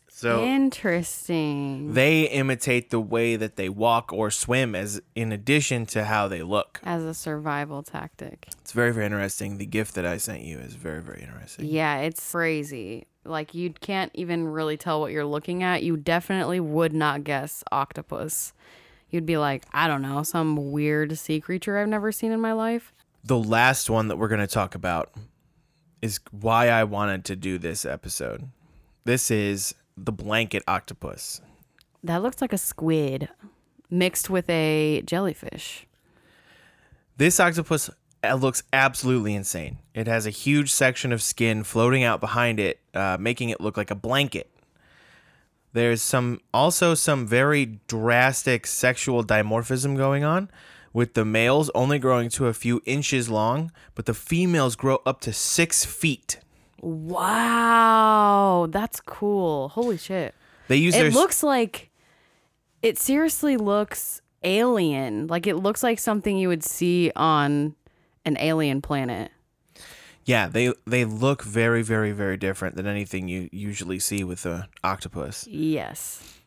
So 0.08 0.46
Interesting. 0.46 1.94
they 1.94 2.24
imitate 2.24 2.90
the 2.90 3.02
way 3.02 3.36
that 3.36 3.58
they 3.58 3.68
walk 3.68 4.14
or 4.14 4.32
swim 4.32 4.74
as 4.74 5.02
in 5.14 5.34
addition 5.34 5.86
to 5.88 6.06
how 6.06 6.30
they 6.30 6.42
look. 6.42 6.80
As 6.84 7.04
a 7.04 7.14
survival 7.14 7.84
tactic. 7.84 8.48
It's 8.62 8.72
very 8.72 8.94
very 8.94 9.08
interesting. 9.08 9.58
The 9.58 9.66
gift 9.66 9.94
that 9.96 10.06
I 10.06 10.16
sent 10.16 10.44
you 10.44 10.58
is 10.60 10.76
very 10.76 11.02
very 11.02 11.22
interesting. 11.22 11.66
Yeah, 11.66 11.98
it's 11.98 12.32
crazy. 12.32 13.08
Like 13.26 13.54
you 13.54 13.72
can't 13.72 14.12
even 14.14 14.48
really 14.48 14.78
tell 14.78 15.02
what 15.02 15.12
you're 15.12 15.26
looking 15.26 15.64
at. 15.64 15.84
You 15.84 15.98
definitely 15.98 16.60
would 16.60 16.94
not 16.94 17.24
guess 17.24 17.64
octopus. 17.72 18.54
You'd 19.10 19.26
be 19.26 19.38
like, 19.38 19.64
I 19.74 19.88
don't 19.88 20.02
know, 20.02 20.24
some 20.24 20.72
weird 20.72 21.18
sea 21.18 21.40
creature 21.40 21.78
I've 21.78 21.88
never 21.88 22.12
seen 22.12 22.32
in 22.32 22.42
my 22.42 22.54
life. 22.54 22.94
The 23.24 23.38
last 23.38 23.90
one 23.90 24.08
that 24.10 24.18
we're 24.18 24.28
going 24.28 24.42
to 24.42 24.48
talk 24.48 24.76
about 24.76 25.12
is 26.02 26.20
why 26.32 26.70
I 26.70 26.84
wanted 26.84 27.26
to 27.26 27.36
do 27.36 27.58
this 27.58 27.86
episode. 27.86 28.50
This 29.06 29.32
is 29.32 29.74
the 29.98 30.12
blanket 30.12 30.64
octopus. 30.68 31.42
That 32.04 32.22
looks 32.22 32.42
like 32.42 32.54
a 32.54 32.58
squid 32.58 33.30
mixed 33.90 34.30
with 34.30 34.50
a 34.50 35.02
jellyfish. 35.06 35.88
This 37.18 37.40
octopus 37.40 37.90
uh, 38.24 38.36
looks 38.36 38.64
absolutely 38.74 39.34
insane. 39.34 39.78
It 39.94 40.08
has 40.08 40.26
a 40.26 40.32
huge 40.32 40.72
section 40.72 41.12
of 41.12 41.22
skin 41.22 41.64
floating 41.64 42.04
out 42.04 42.20
behind 42.20 42.60
it, 42.60 42.80
uh, 42.96 43.18
making 43.20 43.50
it 43.50 43.62
look 43.62 43.78
like 43.78 43.92
a 43.92 43.96
blanket. 43.96 44.50
There's 45.74 46.02
some 46.02 46.40
also 46.54 46.94
some 46.94 47.28
very 47.28 47.80
drastic 47.88 48.66
sexual 48.66 49.24
dimorphism 49.24 49.98
going 49.98 50.24
on, 50.24 50.50
with 50.94 51.14
the 51.14 51.26
males 51.26 51.70
only 51.76 52.00
growing 52.00 52.30
to 52.30 52.48
a 52.48 52.54
few 52.54 52.82
inches 52.86 53.30
long, 53.30 53.72
but 53.94 54.06
the 54.06 54.14
females 54.14 54.78
grow 54.78 55.02
up 55.06 55.20
to 55.22 55.34
six 55.34 55.84
feet. 55.84 56.40
Wow, 56.80 58.68
that's 58.70 59.02
cool. 59.02 59.68
Holy 59.70 59.98
shit. 59.98 60.34
They 60.70 60.78
use 60.78 60.94
their 60.94 61.08
It 61.08 61.14
looks 61.14 61.44
like 61.44 61.90
it 62.82 62.98
seriously 62.98 63.58
looks 63.58 64.22
alien. 64.44 65.28
Like 65.28 65.48
it 65.48 65.56
looks 65.56 65.84
like 65.84 66.00
something 66.00 66.38
you 66.38 66.48
would 66.48 66.64
see 66.64 67.12
on 67.16 67.76
an 68.24 68.38
alien 68.40 68.82
planet. 68.82 69.32
Yeah 70.26 70.48
they 70.48 70.74
they 70.86 71.06
look 71.06 71.44
very 71.44 71.82
very 71.82 72.12
very 72.12 72.38
different 72.38 72.76
than 72.76 72.86
anything 72.86 73.28
you 73.28 73.50
usually 73.52 74.00
see 74.00 74.24
with 74.24 74.46
an 74.46 74.66
octopus. 74.84 75.48
Yes. 75.48 76.40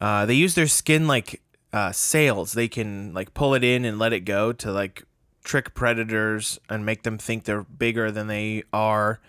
Uh, 0.00 0.24
they 0.26 0.34
use 0.34 0.54
their 0.54 0.68
skin 0.68 1.08
like 1.08 1.42
uh, 1.72 1.92
sails. 1.92 2.52
They 2.52 2.68
can 2.68 3.12
like 3.12 3.34
pull 3.34 3.54
it 3.54 3.64
in 3.64 3.84
and 3.84 3.98
let 3.98 4.12
it 4.12 4.20
go 4.20 4.52
to 4.52 4.72
like 4.72 5.02
trick 5.44 5.74
predators 5.74 6.58
and 6.68 6.84
make 6.84 7.02
them 7.02 7.18
think 7.18 7.44
they're 7.44 7.64
bigger 7.64 8.10
than 8.10 8.26
they 8.26 8.62
are. 8.72 9.20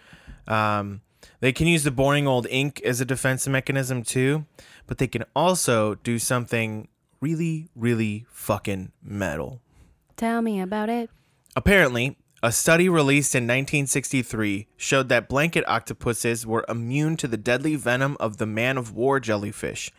Um, 0.47 1.01
they 1.39 1.51
can 1.51 1.67
use 1.67 1.83
the 1.83 1.91
boring 1.91 2.27
old 2.27 2.45
ink 2.49 2.81
as 2.83 2.99
a 2.99 3.05
defense 3.05 3.47
mechanism 3.47 4.03
too, 4.03 4.45
but 4.85 4.97
they 4.97 5.07
can 5.07 5.23
also 5.35 5.95
do 5.95 6.19
something 6.19 6.89
really, 7.21 7.69
really 7.75 8.25
fucking 8.29 8.91
metal. 9.01 9.61
Tell 10.17 10.41
me 10.41 10.59
about 10.59 10.89
it. 10.89 11.09
Apparently, 11.55 12.17
a 12.41 12.51
study 12.51 12.87
released 12.87 13.35
in 13.35 13.43
1963 13.43 14.67
showed 14.77 15.09
that 15.09 15.27
blanket 15.27 15.63
octopuses 15.67 16.45
were 16.45 16.65
immune 16.69 17.17
to 17.17 17.27
the 17.27 17.37
deadly 17.37 17.75
venom 17.75 18.15
of 18.19 18.37
the 18.37 18.45
man 18.45 18.77
of 18.77 18.93
war 18.93 19.19
jellyfish. 19.19 19.91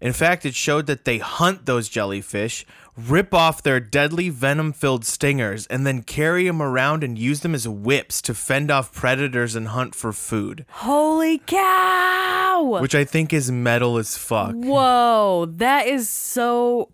In 0.00 0.12
fact, 0.12 0.44
it 0.44 0.54
showed 0.54 0.86
that 0.86 1.04
they 1.04 1.18
hunt 1.18 1.64
those 1.64 1.88
jellyfish, 1.88 2.66
rip 2.96 3.32
off 3.32 3.62
their 3.62 3.78
deadly 3.78 4.30
venom 4.30 4.72
filled 4.72 5.04
stingers, 5.04 5.66
and 5.68 5.86
then 5.86 6.02
carry 6.02 6.44
them 6.44 6.60
around 6.60 7.04
and 7.04 7.16
use 7.16 7.40
them 7.40 7.54
as 7.54 7.68
whips 7.68 8.20
to 8.22 8.34
fend 8.34 8.68
off 8.70 8.92
predators 8.92 9.54
and 9.54 9.68
hunt 9.68 9.94
for 9.94 10.12
food, 10.12 10.66
Holy 10.68 11.38
cow! 11.38 12.78
which 12.80 12.96
I 12.96 13.04
think 13.04 13.32
is 13.32 13.52
metal 13.52 13.96
as 13.96 14.16
fuck. 14.16 14.54
Whoa, 14.54 15.46
that 15.48 15.86
is 15.86 16.08
so 16.08 16.90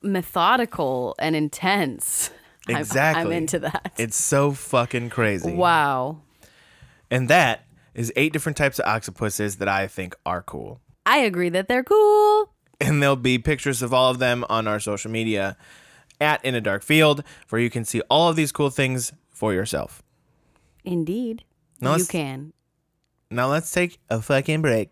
methodical 0.00 1.16
and 1.18 1.34
intense. 1.34 2.30
I'm- 2.68 2.76
I'm, 2.76 2.80
Exactly. 2.82 3.36
into 3.36 3.58
that. 3.60 3.92
It's 3.98 4.16
so 4.16 4.52
fucking 4.52 5.10
crazy. 5.10 5.52
wow. 5.52 6.20
And 7.10 7.28
that 7.28 7.66
is 7.94 8.12
eight 8.16 8.32
different 8.32 8.56
types 8.56 8.78
of 8.78 8.86
octopuses 8.86 9.56
that 9.56 9.68
I 9.68 9.86
think 9.86 10.16
are 10.26 10.42
cool. 10.42 10.80
I 11.06 11.18
agree 11.18 11.50
that 11.50 11.68
they're 11.68 11.84
cool. 11.84 12.50
and 12.80 13.00
there'll 13.02 13.16
be 13.16 13.38
pictures 13.38 13.82
of 13.82 13.92
all 13.94 14.10
of 14.10 14.18
them 14.18 14.44
on 14.48 14.66
our 14.66 14.80
social 14.80 15.10
media 15.10 15.56
at 16.20 16.44
in 16.44 16.54
a 16.54 16.60
dark 16.60 16.82
field 16.82 17.22
where 17.50 17.60
you 17.60 17.70
can 17.70 17.84
see 17.84 18.00
all 18.10 18.28
of 18.30 18.36
these 18.36 18.50
cool 18.52 18.70
things 18.70 19.12
for 19.30 19.52
yourself 19.52 20.02
Indeed. 20.84 21.44
No, 21.80 21.96
you 21.96 22.04
can. 22.06 22.52
now 23.30 23.48
let's 23.50 23.70
take 23.70 23.98
a 24.10 24.20
fucking 24.22 24.62
break 24.62 24.90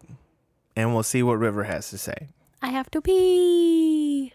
and 0.77 0.93
we'll 0.95 1.03
see 1.03 1.23
what 1.23 1.39
river 1.39 1.65
has 1.65 1.91
to 1.91 1.99
say 1.99 2.29
I 2.61 2.69
have 2.69 2.89
to 2.93 3.01
pee. 3.01 4.33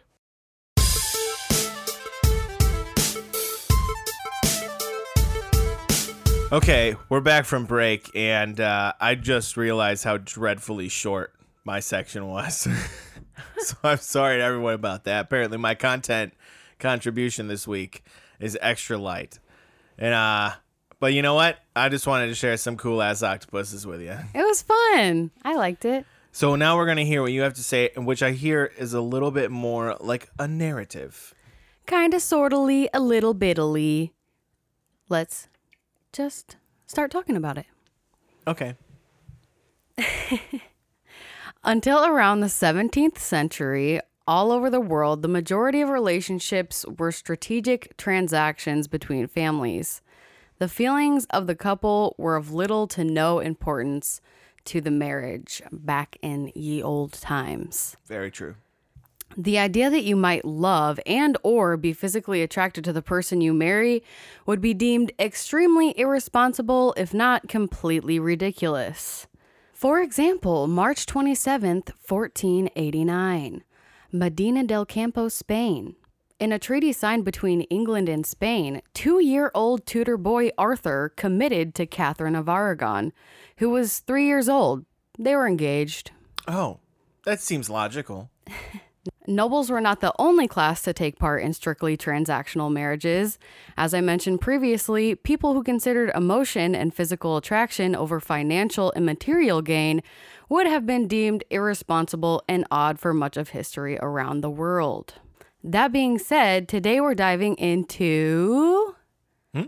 Okay 6.51 6.95
we're 7.09 7.19
back 7.21 7.45
from 7.45 7.65
break 7.65 8.09
and 8.15 8.61
uh, 8.61 8.93
i 9.01 9.15
just 9.15 9.57
realized 9.57 10.03
how 10.03 10.17
dreadfully 10.17 10.87
short 10.87 11.33
my 11.65 11.79
section 11.79 12.25
was 12.27 12.67
so 13.57 13.75
i'm 13.83 13.97
sorry 13.97 14.37
to 14.37 14.43
everyone 14.43 14.73
about 14.73 15.03
that 15.03 15.25
apparently 15.25 15.57
my 15.57 15.75
content 15.75 16.33
contribution 16.79 17.47
this 17.47 17.67
week 17.67 18.03
is 18.39 18.57
extra 18.61 18.97
light 18.97 19.39
and 19.97 20.13
uh 20.13 20.51
but 20.99 21.13
you 21.13 21.21
know 21.21 21.33
what 21.33 21.57
i 21.75 21.89
just 21.89 22.07
wanted 22.07 22.27
to 22.27 22.35
share 22.35 22.55
some 22.55 22.77
cool 22.77 23.01
ass 23.01 23.21
octopuses 23.23 23.85
with 23.85 24.01
you 24.01 24.15
It 24.33 24.43
was 24.43 24.61
fun. 24.61 25.31
I 25.43 25.55
liked 25.55 25.83
it. 25.85 26.05
So 26.31 26.55
now 26.55 26.77
we're 26.77 26.85
going 26.85 26.97
to 26.97 27.05
hear 27.05 27.23
what 27.23 27.31
you 27.31 27.41
have 27.41 27.55
to 27.55 27.63
say, 27.63 27.89
which 27.95 28.21
I 28.21 28.31
hear 28.31 28.71
is 28.77 28.93
a 28.93 29.01
little 29.01 29.31
bit 29.31 29.49
more 29.49 29.97
like 29.99 30.29
a 30.37 30.47
narrative. 30.47 31.33
Kinda 31.87 32.17
sortily, 32.17 32.87
a 32.93 32.99
little 32.99 33.33
bitterly. 33.33 34.13
Let's 35.09 35.47
just 36.13 36.57
start 36.85 37.11
talking 37.11 37.35
about 37.35 37.57
it. 37.57 37.65
Okay. 38.45 38.75
Until 41.63 42.05
around 42.05 42.39
the 42.39 42.47
17th 42.47 43.17
century, 43.17 43.99
all 44.27 44.51
over 44.51 44.69
the 44.69 44.79
world, 44.79 45.21
the 45.21 45.27
majority 45.27 45.81
of 45.81 45.89
relationships 45.89 46.85
were 46.97 47.11
strategic 47.11 47.95
transactions 47.97 48.87
between 48.87 49.27
families. 49.27 50.01
The 50.59 50.67
feelings 50.67 51.25
of 51.29 51.47
the 51.47 51.55
couple 51.55 52.15
were 52.17 52.35
of 52.35 52.51
little 52.51 52.87
to 52.87 53.03
no 53.03 53.39
importance 53.39 54.21
to 54.65 54.81
the 54.81 54.91
marriage 54.91 55.61
back 55.71 56.17
in 56.21 56.51
ye 56.55 56.81
old 56.81 57.13
times. 57.13 57.95
Very 58.05 58.31
true. 58.31 58.55
The 59.35 59.59
idea 59.59 59.89
that 59.89 60.03
you 60.03 60.15
might 60.15 60.45
love 60.45 60.99
and 61.05 61.37
or 61.43 61.77
be 61.77 61.93
physically 61.93 62.41
attracted 62.41 62.83
to 62.85 62.93
the 62.93 63.01
person 63.01 63.41
you 63.41 63.53
marry 63.53 64.03
would 64.45 64.61
be 64.61 64.73
deemed 64.73 65.11
extremely 65.19 65.97
irresponsible 65.97 66.93
if 66.97 67.13
not 67.13 67.47
completely 67.47 68.19
ridiculous. 68.19 69.27
For 69.73 69.99
example, 70.01 70.65
March 70.67 71.05
27th, 71.05 71.91
1489, 72.07 73.63
Medina 74.11 74.63
del 74.63 74.85
Campo, 74.85 75.27
Spain. 75.27 75.95
In 76.39 76.51
a 76.51 76.59
treaty 76.59 76.91
signed 76.91 77.25
between 77.25 77.61
England 77.61 78.09
and 78.09 78.25
Spain, 78.25 78.81
two 78.93 79.19
year 79.19 79.51
old 79.53 79.85
Tudor 79.85 80.17
boy 80.17 80.49
Arthur 80.57 81.13
committed 81.15 81.75
to 81.75 81.85
Catherine 81.85 82.35
of 82.35 82.47
Aragon, 82.47 83.11
who 83.57 83.69
was 83.69 83.99
three 83.99 84.25
years 84.25 84.47
old. 84.47 84.85
They 85.17 85.35
were 85.35 85.47
engaged. 85.47 86.11
Oh, 86.47 86.79
that 87.25 87.39
seems 87.39 87.69
logical. 87.69 88.31
Nobles 89.29 89.69
were 89.69 89.81
not 89.81 89.99
the 89.99 90.13
only 90.17 90.47
class 90.47 90.81
to 90.83 90.93
take 90.93 91.19
part 91.19 91.43
in 91.43 91.51
strictly 91.51 91.97
transactional 91.97 92.71
marriages. 92.71 93.37
As 93.75 93.93
I 93.93 93.99
mentioned 93.99 94.39
previously, 94.39 95.15
people 95.15 95.53
who 95.53 95.63
considered 95.63 96.11
emotion 96.15 96.73
and 96.73 96.93
physical 96.93 97.35
attraction 97.35 97.93
over 97.93 98.21
financial 98.21 98.93
and 98.95 99.05
material 99.05 99.61
gain 99.61 100.01
would 100.47 100.65
have 100.65 100.85
been 100.85 101.09
deemed 101.09 101.43
irresponsible 101.49 102.41
and 102.47 102.65
odd 102.71 102.99
for 102.99 103.13
much 103.13 103.35
of 103.35 103.49
history 103.49 103.99
around 104.01 104.39
the 104.39 104.49
world. 104.49 105.15
That 105.61 105.91
being 105.91 106.17
said, 106.19 106.69
today 106.69 107.01
we're 107.01 107.13
diving 107.13 107.55
into 107.55 108.95
hmm? 109.53 109.63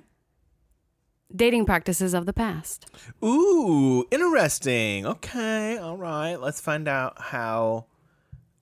dating 1.35 1.65
practices 1.65 2.13
of 2.13 2.25
the 2.25 2.31
past. 2.31 2.85
Ooh, 3.21 4.05
interesting. 4.09 5.05
Okay, 5.05 5.77
all 5.77 5.97
right. 5.97 6.35
Let's 6.35 6.61
find 6.61 6.87
out 6.87 7.19
how 7.19 7.87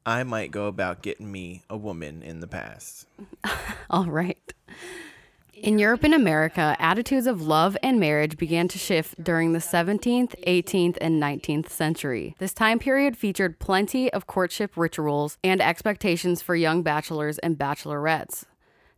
I 0.07 0.23
might 0.23 0.51
go 0.51 0.67
about 0.67 1.01
getting 1.01 1.29
me 1.29 1.63
a 1.69 1.75
woman 1.75 2.23
in 2.23 2.39
the 2.39 2.47
past. 2.47 3.07
All 3.89 4.05
right. 4.05 4.53
In 5.53 5.79
Europe 5.79 6.05
and 6.05 6.13
America, 6.13 6.77
attitudes 6.79 7.27
of 7.27 7.41
love 7.41 7.75
and 7.83 7.99
marriage 7.99 8.37
began 8.37 8.69
to 8.69 8.77
shift 8.77 9.21
during 9.21 9.51
the 9.51 9.59
17th, 9.59 10.33
18th, 10.47 10.97
and 11.01 11.21
19th 11.21 11.67
century. 11.67 12.35
This 12.39 12.53
time 12.53 12.79
period 12.79 13.17
featured 13.17 13.59
plenty 13.59 14.11
of 14.13 14.27
courtship 14.27 14.77
rituals 14.77 15.37
and 15.43 15.61
expectations 15.61 16.41
for 16.41 16.55
young 16.55 16.83
bachelors 16.83 17.37
and 17.39 17.57
bachelorettes. 17.57 18.45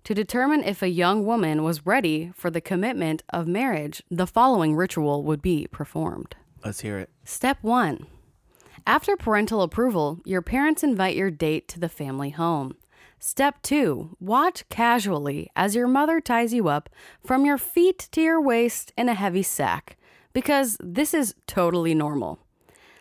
To 0.04 0.14
determine 0.14 0.64
if 0.64 0.84
a 0.84 0.90
young 0.90 1.26
woman 1.26 1.64
was 1.64 1.88
ready 1.88 2.32
for 2.36 2.52
the 2.52 2.62
commitment 2.62 3.24
of 3.32 3.48
marriage, 3.48 4.04
the 4.12 4.28
following 4.28 4.76
ritual 4.76 5.24
would 5.24 5.42
be 5.42 5.66
performed. 5.72 6.36
Let's 6.64 6.82
hear 6.82 7.00
it. 7.00 7.10
Step 7.24 7.58
1. 7.62 8.06
After 8.86 9.16
parental 9.16 9.62
approval, 9.62 10.20
your 10.26 10.42
parents 10.42 10.84
invite 10.84 11.16
your 11.16 11.32
date 11.32 11.68
to 11.70 11.80
the 11.80 11.90
family 11.90 12.32
home. 12.32 12.76
Step 13.20 13.62
2. 13.62 14.18
Watch 14.20 14.68
casually 14.70 15.50
as 15.56 15.76
your 15.76 15.88
mother 15.88 16.22
ties 16.22 16.54
you 16.54 16.68
up 16.70 16.90
from 17.26 17.46
your 17.46 17.58
feet 17.58 18.08
to 18.12 18.22
your 18.22 18.42
waist 18.42 18.94
in 18.98 19.10
a 19.10 19.14
heavy 19.14 19.44
sack, 19.44 19.98
because 20.34 20.78
this 20.80 21.14
is 21.14 21.36
totally 21.48 21.94
normal. 21.94 22.40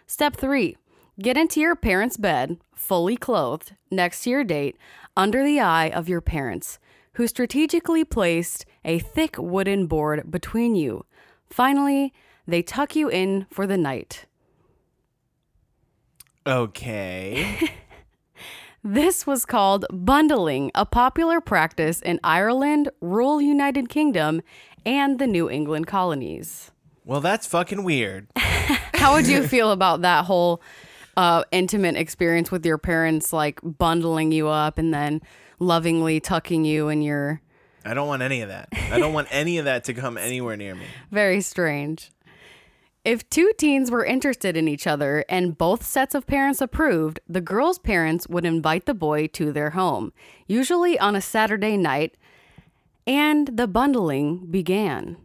Step 0.06 0.36
3. 0.36 0.76
Get 1.20 1.36
into 1.36 1.60
your 1.60 1.76
parents' 1.76 2.16
bed, 2.16 2.58
fully 2.74 3.16
clothed, 3.16 3.74
next 3.90 4.22
to 4.22 4.30
your 4.30 4.44
date, 4.44 4.76
under 5.16 5.44
the 5.44 5.60
eye 5.60 5.88
of 5.90 6.08
your 6.08 6.20
parents, 6.20 6.78
who 7.14 7.26
strategically 7.26 8.04
placed 8.04 8.64
a 8.84 8.98
thick 8.98 9.36
wooden 9.38 9.86
board 9.86 10.30
between 10.30 10.74
you. 10.76 11.04
Finally, 11.50 12.12
they 12.46 12.62
tuck 12.62 12.94
you 12.94 13.08
in 13.08 13.46
for 13.50 13.66
the 13.66 13.76
night. 13.76 14.26
Okay. 16.48 17.70
This 18.84 19.26
was 19.26 19.44
called 19.44 19.84
bundling, 19.90 20.70
a 20.72 20.86
popular 20.86 21.40
practice 21.40 22.00
in 22.00 22.20
Ireland, 22.22 22.88
rural 23.00 23.42
United 23.42 23.88
Kingdom, 23.88 24.40
and 24.86 25.18
the 25.18 25.26
New 25.26 25.50
England 25.50 25.88
colonies. 25.88 26.70
well, 27.04 27.20
that's 27.20 27.46
fucking 27.46 27.82
weird. 27.82 28.28
How 28.36 29.14
would 29.14 29.26
you 29.26 29.46
feel 29.46 29.72
about 29.72 30.02
that 30.02 30.26
whole 30.26 30.62
uh, 31.16 31.42
intimate 31.50 31.96
experience 31.96 32.52
with 32.52 32.64
your 32.64 32.78
parents, 32.78 33.32
like 33.32 33.60
bundling 33.62 34.30
you 34.30 34.46
up 34.48 34.78
and 34.78 34.94
then 34.94 35.22
lovingly 35.58 36.20
tucking 36.20 36.64
you 36.64 36.88
in 36.88 37.02
your 37.02 37.42
I 37.84 37.94
don't 37.94 38.06
want 38.08 38.22
any 38.22 38.42
of 38.42 38.48
that. 38.48 38.68
I 38.92 38.98
don't 38.98 39.12
want 39.12 39.28
any 39.30 39.58
of 39.58 39.64
that 39.64 39.84
to 39.84 39.94
come 39.94 40.16
anywhere 40.18 40.56
near 40.56 40.74
me. 40.74 40.84
very 41.10 41.40
strange? 41.40 42.10
If 43.08 43.30
two 43.30 43.52
teens 43.56 43.90
were 43.90 44.04
interested 44.04 44.54
in 44.54 44.68
each 44.68 44.86
other 44.86 45.24
and 45.30 45.56
both 45.56 45.82
sets 45.82 46.14
of 46.14 46.26
parents 46.26 46.60
approved, 46.60 47.20
the 47.26 47.40
girl's 47.40 47.78
parents 47.78 48.28
would 48.28 48.44
invite 48.44 48.84
the 48.84 48.92
boy 48.92 49.28
to 49.28 49.50
their 49.50 49.70
home, 49.70 50.12
usually 50.46 50.98
on 50.98 51.16
a 51.16 51.22
Saturday 51.22 51.78
night, 51.78 52.18
and 53.06 53.48
the 53.56 53.66
bundling 53.66 54.48
began. 54.50 55.16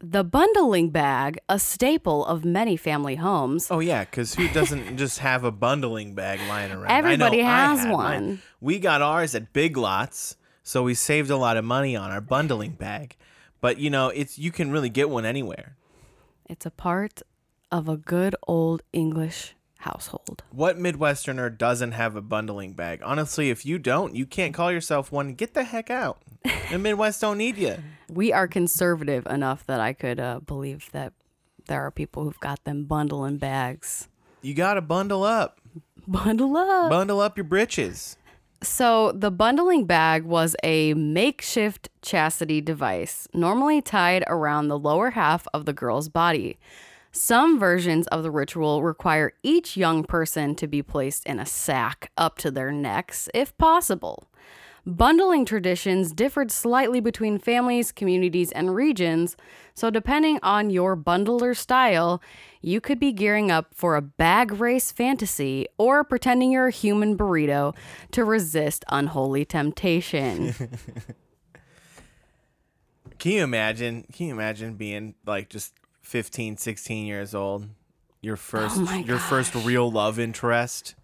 The 0.00 0.24
bundling 0.24 0.90
bag, 0.90 1.38
a 1.48 1.60
staple 1.60 2.26
of 2.26 2.44
many 2.44 2.76
family 2.76 3.14
homes, 3.14 3.68
Oh 3.70 3.78
yeah, 3.78 4.02
because 4.02 4.34
who 4.34 4.48
doesn't 4.48 4.96
just 4.96 5.20
have 5.20 5.44
a 5.44 5.52
bundling 5.52 6.16
bag 6.16 6.40
lying 6.48 6.72
around? 6.72 6.90
Everybody 6.90 7.38
has 7.38 7.78
had 7.78 7.88
mine. 7.88 7.94
one. 7.94 8.42
We 8.60 8.80
got 8.80 9.00
ours 9.00 9.36
at 9.36 9.52
Big 9.52 9.76
Lots, 9.76 10.36
so 10.64 10.82
we 10.82 10.94
saved 10.94 11.30
a 11.30 11.36
lot 11.36 11.56
of 11.56 11.64
money 11.64 11.94
on 11.94 12.10
our 12.10 12.20
bundling 12.20 12.72
bag. 12.72 13.14
But 13.60 13.78
you 13.78 13.90
know, 13.90 14.08
it's 14.08 14.40
you 14.40 14.50
can 14.50 14.72
really 14.72 14.90
get 14.90 15.08
one 15.08 15.24
anywhere. 15.24 15.76
It's 16.52 16.66
a 16.66 16.70
part 16.70 17.22
of 17.72 17.88
a 17.88 17.96
good 17.96 18.36
old 18.46 18.82
English 18.92 19.56
household. 19.78 20.44
What 20.50 20.76
Midwesterner 20.76 21.56
doesn't 21.56 21.92
have 21.92 22.14
a 22.14 22.20
bundling 22.20 22.74
bag? 22.74 23.00
Honestly, 23.02 23.48
if 23.48 23.64
you 23.64 23.78
don't, 23.78 24.14
you 24.14 24.26
can't 24.26 24.52
call 24.52 24.70
yourself 24.70 25.10
one. 25.10 25.32
Get 25.32 25.54
the 25.54 25.64
heck 25.64 25.88
out. 25.88 26.20
The 26.70 26.78
Midwest 26.78 27.22
don't 27.22 27.38
need 27.38 27.56
you. 27.56 27.76
We 28.12 28.30
are 28.30 28.46
conservative 28.46 29.24
enough 29.24 29.64
that 29.64 29.80
I 29.80 29.94
could 29.94 30.20
uh, 30.20 30.40
believe 30.40 30.90
that 30.92 31.14
there 31.66 31.80
are 31.80 31.90
people 31.90 32.24
who've 32.24 32.40
got 32.40 32.62
them 32.64 32.84
bundling 32.84 33.38
bags. 33.38 34.06
You 34.42 34.52
gotta 34.52 34.82
bundle 34.82 35.24
up. 35.24 35.58
Bundle 36.06 36.54
up. 36.58 36.90
Bundle 36.90 37.20
up 37.20 37.38
your 37.38 37.44
britches. 37.44 38.18
So, 38.62 39.10
the 39.10 39.32
bundling 39.32 39.86
bag 39.86 40.22
was 40.22 40.54
a 40.62 40.94
makeshift 40.94 41.88
chastity 42.00 42.60
device, 42.60 43.26
normally 43.34 43.82
tied 43.82 44.22
around 44.28 44.68
the 44.68 44.78
lower 44.78 45.10
half 45.10 45.48
of 45.52 45.64
the 45.64 45.72
girl's 45.72 46.08
body. 46.08 46.58
Some 47.10 47.58
versions 47.58 48.06
of 48.06 48.22
the 48.22 48.30
ritual 48.30 48.84
require 48.84 49.32
each 49.42 49.76
young 49.76 50.04
person 50.04 50.54
to 50.54 50.68
be 50.68 50.80
placed 50.80 51.26
in 51.26 51.40
a 51.40 51.46
sack 51.46 52.12
up 52.16 52.38
to 52.38 52.52
their 52.52 52.70
necks, 52.70 53.28
if 53.34 53.56
possible. 53.58 54.28
Bundling 54.84 55.44
traditions 55.44 56.12
differed 56.12 56.50
slightly 56.50 56.98
between 56.98 57.38
families, 57.38 57.92
communities, 57.92 58.50
and 58.50 58.74
regions, 58.74 59.36
so 59.74 59.90
depending 59.90 60.40
on 60.42 60.70
your 60.70 60.96
bundler 60.96 61.56
style, 61.56 62.20
you 62.60 62.80
could 62.80 62.98
be 62.98 63.12
gearing 63.12 63.48
up 63.48 63.68
for 63.72 63.94
a 63.94 64.02
bag 64.02 64.50
race 64.50 64.90
fantasy 64.90 65.68
or 65.78 66.02
pretending 66.02 66.50
you're 66.50 66.66
a 66.66 66.72
human 66.72 67.16
burrito 67.16 67.76
to 68.10 68.24
resist 68.24 68.84
unholy 68.88 69.44
temptation. 69.44 70.52
Can 73.20 73.32
you 73.32 73.44
imagine? 73.44 74.04
Can 74.12 74.26
you 74.26 74.32
imagine 74.32 74.74
being 74.74 75.14
like 75.24 75.48
just 75.48 75.74
15, 76.02 76.56
16 76.56 77.06
years 77.06 77.36
old? 77.36 77.68
Your 78.20 78.34
oh 78.34 78.36
first 78.36 78.78
Oh 78.78 78.94
your 78.96 79.18
first 79.18 79.54
real 79.54 79.88
love 79.92 80.18
interest. 80.18 80.96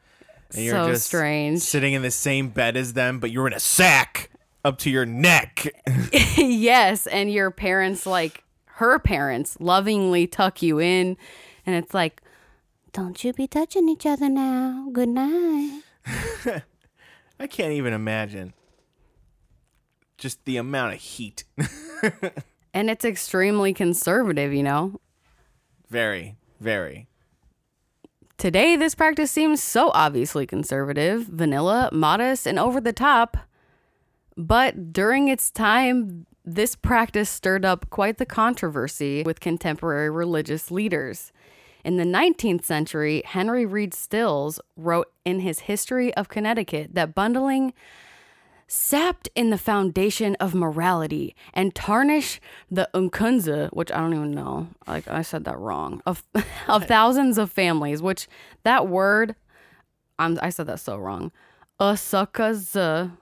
And 0.55 0.65
you're 0.65 0.75
So 0.75 0.93
just 0.93 1.07
strange. 1.07 1.61
Sitting 1.61 1.93
in 1.93 2.03
the 2.03 2.11
same 2.11 2.49
bed 2.49 2.77
as 2.77 2.95
them, 2.95 3.21
but 3.21 3.31
you're 3.31 3.47
in 3.47 3.53
a 3.53 3.61
sack 3.61 4.31
up 4.65 4.79
to 4.79 4.91
your 4.91 5.07
neck. 5.07 5.67
yes, 6.37 7.07
and 7.07 7.33
your 7.33 7.51
parents, 7.51 8.07
like 8.07 8.45
her 8.65 8.99
parents, 8.99 9.57
lovingly 9.61 10.27
tuck 10.27 10.63
you 10.63 10.81
in, 10.81 11.17
and 11.67 11.77
it's 11.77 11.93
like, 11.93 12.23
don't 12.93 13.23
you 13.23 13.33
be 13.33 13.47
touching 13.47 13.89
each 13.89 14.07
other 14.07 14.29
now. 14.29 14.89
Good 14.93 15.11
night. 15.11 15.83
I 17.41 17.47
can't 17.47 17.73
even 17.73 17.93
imagine. 17.93 18.55
Just 20.17 20.45
the 20.47 20.57
amount 20.57 20.95
of 20.95 21.01
heat. 21.01 21.45
And 22.75 22.91
it's 22.91 23.05
extremely 23.05 23.73
conservative, 23.73 24.53
you 24.53 24.63
know? 24.63 25.01
very, 25.91 26.37
very. 26.61 27.09
Today, 28.39 28.77
this 28.77 28.95
practice 28.95 29.33
seems 29.33 29.61
so 29.61 29.91
obviously 29.95 30.47
conservative, 30.47 31.27
vanilla, 31.27 31.91
modest, 31.93 32.47
and 32.47 32.57
over 32.57 32.81
the 32.81 32.93
top. 32.93 33.37
But 34.37 34.93
during 34.93 35.27
its 35.27 35.51
time, 35.51 36.25
this 36.45 36.77
practice 36.77 37.29
stirred 37.29 37.65
up 37.65 37.91
quite 37.91 38.19
the 38.19 38.25
controversy 38.25 39.25
with 39.25 39.41
contemporary 39.41 40.09
religious 40.09 40.71
leaders. 40.71 41.33
In 41.85 41.97
the 41.97 42.05
19th 42.05 42.65
century, 42.65 43.25
Henry 43.27 43.67
Reed 43.67 43.93
Stiles 43.93 44.61
wrote 44.77 45.11
in 45.25 45.41
his 45.41 45.61
History 45.61 46.15
of 46.15 46.29
Connecticut 46.29 46.95
that 46.95 47.17
bundling 47.17 47.75
sapped 48.69 49.31
in 49.35 49.49
the 49.49 49.59
foundation 49.59 50.37
of 50.37 50.55
morality 50.55 51.35
and 51.55 51.75
tarnish 51.75 52.39
the 52.71 52.89
unkunza, 52.93 53.71
which 53.71 53.91
I 53.91 53.97
don't 53.97 54.15
even 54.15 54.33
know, 54.33 54.69
like 54.87 55.09
I 55.09 55.23
said 55.23 55.45
that 55.45 55.59
wrong, 55.59 56.03
of 56.07 56.23
of 56.69 56.85
thousands 56.85 57.39
of 57.39 57.51
families. 57.51 58.03
Which 58.03 58.29
that 58.63 58.87
word, 58.87 59.35
I'm 60.19 60.39
I 60.41 60.51
said 60.51 60.67
that 60.67 60.81
so 60.81 60.99
wrong. 60.99 61.33
Usakaza. 61.81 63.17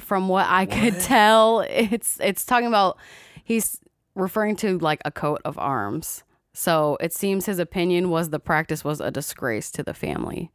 From 0.00 0.28
what 0.28 0.46
I 0.48 0.64
could 0.64 0.98
tell, 1.00 1.60
it's 1.68 2.18
it's 2.20 2.44
talking 2.44 2.68
about 2.68 2.98
he's 3.44 3.80
referring 4.14 4.56
to 4.56 4.78
like 4.78 5.00
a 5.04 5.10
coat 5.10 5.40
of 5.44 5.58
arms. 5.58 6.24
So 6.54 6.96
it 7.00 7.12
seems 7.12 7.46
his 7.46 7.58
opinion 7.58 8.10
was 8.10 8.30
the 8.30 8.40
practice 8.40 8.82
was 8.82 9.00
a 9.00 9.10
disgrace 9.10 9.70
to 9.72 9.82
the 9.82 9.94
family. 9.94 10.50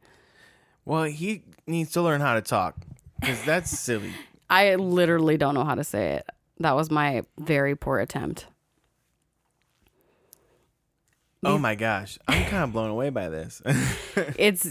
Well, 0.84 1.04
he 1.04 1.42
needs 1.66 1.92
to 1.92 2.02
learn 2.02 2.20
how 2.20 2.34
to 2.34 2.42
talk 2.42 2.76
because 3.20 3.42
that's 3.44 3.70
silly. 3.70 4.12
I 4.50 4.74
literally 4.76 5.36
don't 5.36 5.54
know 5.54 5.64
how 5.64 5.74
to 5.74 5.84
say 5.84 6.14
it. 6.14 6.28
That 6.60 6.76
was 6.76 6.90
my 6.90 7.22
very 7.38 7.74
poor 7.74 7.98
attempt. 7.98 8.46
Oh 11.46 11.58
my 11.58 11.74
gosh, 11.74 12.18
I'm 12.26 12.44
kind 12.44 12.64
of 12.64 12.72
blown 12.72 12.90
away 12.90 13.10
by 13.10 13.28
this. 13.28 13.60
It's 14.38 14.66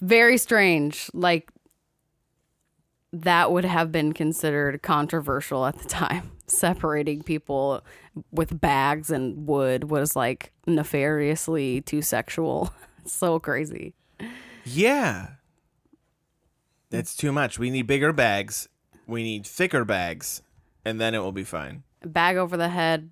very 0.00 0.38
strange. 0.38 1.10
Like 1.14 1.50
that 3.12 3.52
would 3.52 3.64
have 3.64 3.90
been 3.92 4.12
considered 4.12 4.82
controversial 4.82 5.66
at 5.66 5.78
the 5.78 5.88
time. 5.88 6.30
Separating 6.46 7.22
people 7.22 7.82
with 8.30 8.60
bags 8.60 9.10
and 9.10 9.46
wood 9.46 9.84
was 9.84 10.14
like 10.14 10.52
nefariously 10.66 11.80
too 11.80 12.02
sexual. 12.02 12.72
so 13.06 13.38
crazy. 13.38 13.94
yeah, 14.64 15.28
that's 16.92 17.16
too 17.16 17.32
much. 17.32 17.58
We 17.58 17.70
need 17.70 17.86
bigger 17.86 18.12
bags. 18.12 18.68
We 19.06 19.22
need 19.22 19.46
thicker 19.46 19.84
bags, 19.84 20.42
and 20.84 21.00
then 21.00 21.14
it 21.14 21.18
will 21.18 21.32
be 21.32 21.44
fine. 21.44 21.82
Bag 22.04 22.36
over 22.36 22.56
the 22.56 22.68
head 22.68 23.10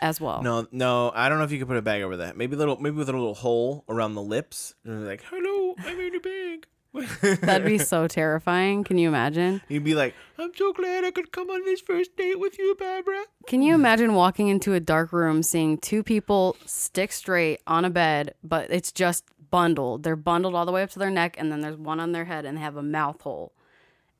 as 0.00 0.20
well. 0.20 0.42
No, 0.42 0.66
no, 0.72 1.12
I 1.14 1.28
don't 1.28 1.38
know 1.38 1.44
if 1.44 1.52
you 1.52 1.58
could 1.58 1.68
put 1.68 1.76
a 1.76 1.82
bag 1.82 2.02
over 2.02 2.18
that. 2.18 2.36
Maybe 2.36 2.54
a 2.54 2.58
little, 2.58 2.78
maybe 2.78 2.96
with 2.96 3.08
a 3.08 3.12
little 3.12 3.34
hole 3.34 3.84
around 3.88 4.14
the 4.14 4.22
lips. 4.22 4.74
And 4.84 5.06
like, 5.06 5.22
hello, 5.28 5.74
I'm 5.78 6.00
in 6.00 6.14
a 6.14 6.20
bag. 6.20 6.66
That'd 7.40 7.66
be 7.66 7.78
so 7.78 8.06
terrifying. 8.06 8.84
Can 8.84 8.98
you 8.98 9.08
imagine? 9.08 9.62
You'd 9.68 9.84
be 9.84 9.94
like, 9.94 10.14
I'm 10.38 10.52
so 10.54 10.74
glad 10.74 11.04
I 11.04 11.10
could 11.10 11.32
come 11.32 11.48
on 11.48 11.64
this 11.64 11.80
first 11.80 12.16
date 12.16 12.38
with 12.38 12.58
you, 12.58 12.76
Barbara. 12.78 13.24
Can 13.46 13.62
you 13.62 13.74
imagine 13.74 14.14
walking 14.14 14.48
into 14.48 14.74
a 14.74 14.80
dark 14.80 15.10
room, 15.12 15.42
seeing 15.42 15.78
two 15.78 16.02
people 16.02 16.56
stick 16.66 17.12
straight 17.12 17.60
on 17.66 17.86
a 17.86 17.90
bed, 17.90 18.34
but 18.44 18.70
it's 18.70 18.92
just 18.92 19.24
bundled? 19.52 20.02
They're 20.02 20.16
bundled 20.16 20.56
all 20.56 20.66
the 20.66 20.72
way 20.72 20.82
up 20.82 20.90
to 20.90 20.98
their 20.98 21.10
neck, 21.10 21.36
and 21.38 21.52
then 21.52 21.60
there's 21.60 21.76
one 21.76 22.00
on 22.00 22.10
their 22.10 22.24
head, 22.24 22.44
and 22.44 22.56
they 22.56 22.62
have 22.62 22.76
a 22.76 22.82
mouth 22.82 23.20
hole, 23.20 23.52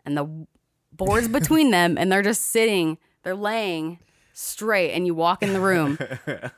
and 0.07 0.17
the 0.17 0.47
boards 0.93 1.27
between 1.27 1.73
them, 1.73 1.99
and 1.99 2.13
they're 2.13 2.23
just 2.23 2.43
sitting, 2.43 2.99
they're 3.25 3.35
laying 3.35 3.99
straight, 4.33 4.93
and 4.93 5.07
you 5.07 5.15
walk 5.15 5.43
in 5.43 5.53
the 5.53 5.61
room, 5.61 5.99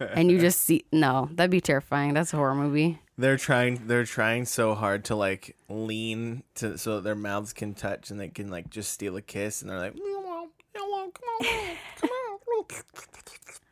and 0.01 0.31
you 0.31 0.39
just 0.39 0.61
see. 0.61 0.85
No, 0.93 1.31
that'd 1.33 1.51
be 1.51 1.63
terrifying. 1.63 2.13
That's 2.13 2.35
a 2.35 2.37
horror 2.37 2.55
movie. 2.55 3.01
They're 3.17 3.37
trying 3.37 3.87
they're 3.87 4.05
trying 4.05 4.45
so 4.45 4.75
hard 4.75 5.05
to 5.05 5.15
like 5.15 5.57
lean 5.69 6.43
to 6.57 6.77
so 6.77 6.97
that 6.97 7.05
their 7.05 7.15
mouths 7.15 7.53
can 7.53 7.73
touch 7.75 8.11
and 8.11 8.19
they 8.19 8.29
can 8.29 8.51
like 8.51 8.71
just 8.71 8.91
steal 8.91 9.17
a 9.17 9.23
kiss 9.23 9.63
and 9.63 9.71
they're 9.71 9.79
like 9.79 9.95
hello, 9.95 10.49
hello, 10.75 11.11
come 11.13 11.29
on, 11.29 11.77
come 11.97 12.11
on. 12.11 12.65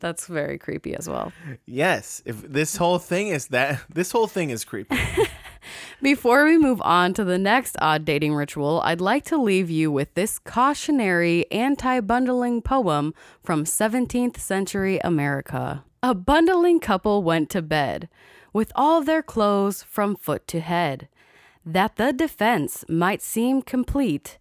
That's 0.00 0.26
very 0.26 0.58
creepy 0.58 0.94
as 0.94 1.08
well. 1.08 1.32
Yes, 1.66 2.22
if 2.24 2.42
this 2.42 2.76
whole 2.76 2.98
thing 2.98 3.28
is 3.28 3.48
that 3.48 3.80
this 3.92 4.12
whole 4.12 4.26
thing 4.26 4.50
is 4.50 4.64
creepy. 4.64 4.98
Before 6.02 6.46
we 6.46 6.56
move 6.56 6.80
on 6.82 7.12
to 7.14 7.24
the 7.24 7.38
next 7.38 7.76
odd 7.80 8.04
dating 8.04 8.34
ritual, 8.34 8.80
I'd 8.84 9.00
like 9.00 9.24
to 9.26 9.36
leave 9.36 9.68
you 9.68 9.92
with 9.92 10.14
this 10.14 10.38
cautionary 10.38 11.50
anti 11.50 12.00
bundling 12.00 12.62
poem 12.62 13.14
from 13.42 13.64
17th 13.64 14.38
century 14.38 14.98
America. 15.04 15.84
A 16.02 16.14
bundling 16.14 16.80
couple 16.80 17.22
went 17.22 17.50
to 17.50 17.60
bed 17.60 18.08
with 18.52 18.72
all 18.74 19.02
their 19.02 19.22
clothes 19.22 19.82
from 19.82 20.16
foot 20.16 20.46
to 20.48 20.60
head. 20.60 21.08
That 21.64 21.96
the 21.96 22.12
defense 22.12 22.84
might 22.88 23.22
seem 23.22 23.62
complete, 23.62 24.38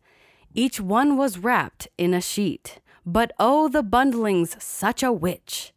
each 0.53 0.79
one 0.79 1.17
was 1.17 1.37
wrapped 1.37 1.87
in 1.97 2.13
a 2.13 2.21
sheet. 2.21 2.79
But 3.05 3.31
oh, 3.39 3.67
the 3.69 3.83
bundling's 3.83 4.61
such 4.63 5.03
a 5.03 5.11
witch! 5.11 5.73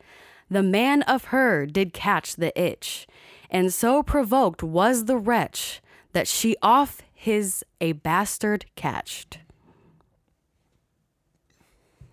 The 0.50 0.62
man 0.62 1.02
of 1.02 1.26
her 1.26 1.64
did 1.64 1.94
catch 1.94 2.36
the 2.36 2.58
itch, 2.60 3.06
and 3.50 3.72
so 3.72 4.02
provoked 4.02 4.62
was 4.62 5.06
the 5.06 5.16
wretch 5.16 5.80
that 6.12 6.28
she 6.28 6.56
off 6.62 7.00
his 7.14 7.64
a 7.80 7.92
bastard 7.92 8.66
catched. 8.76 9.38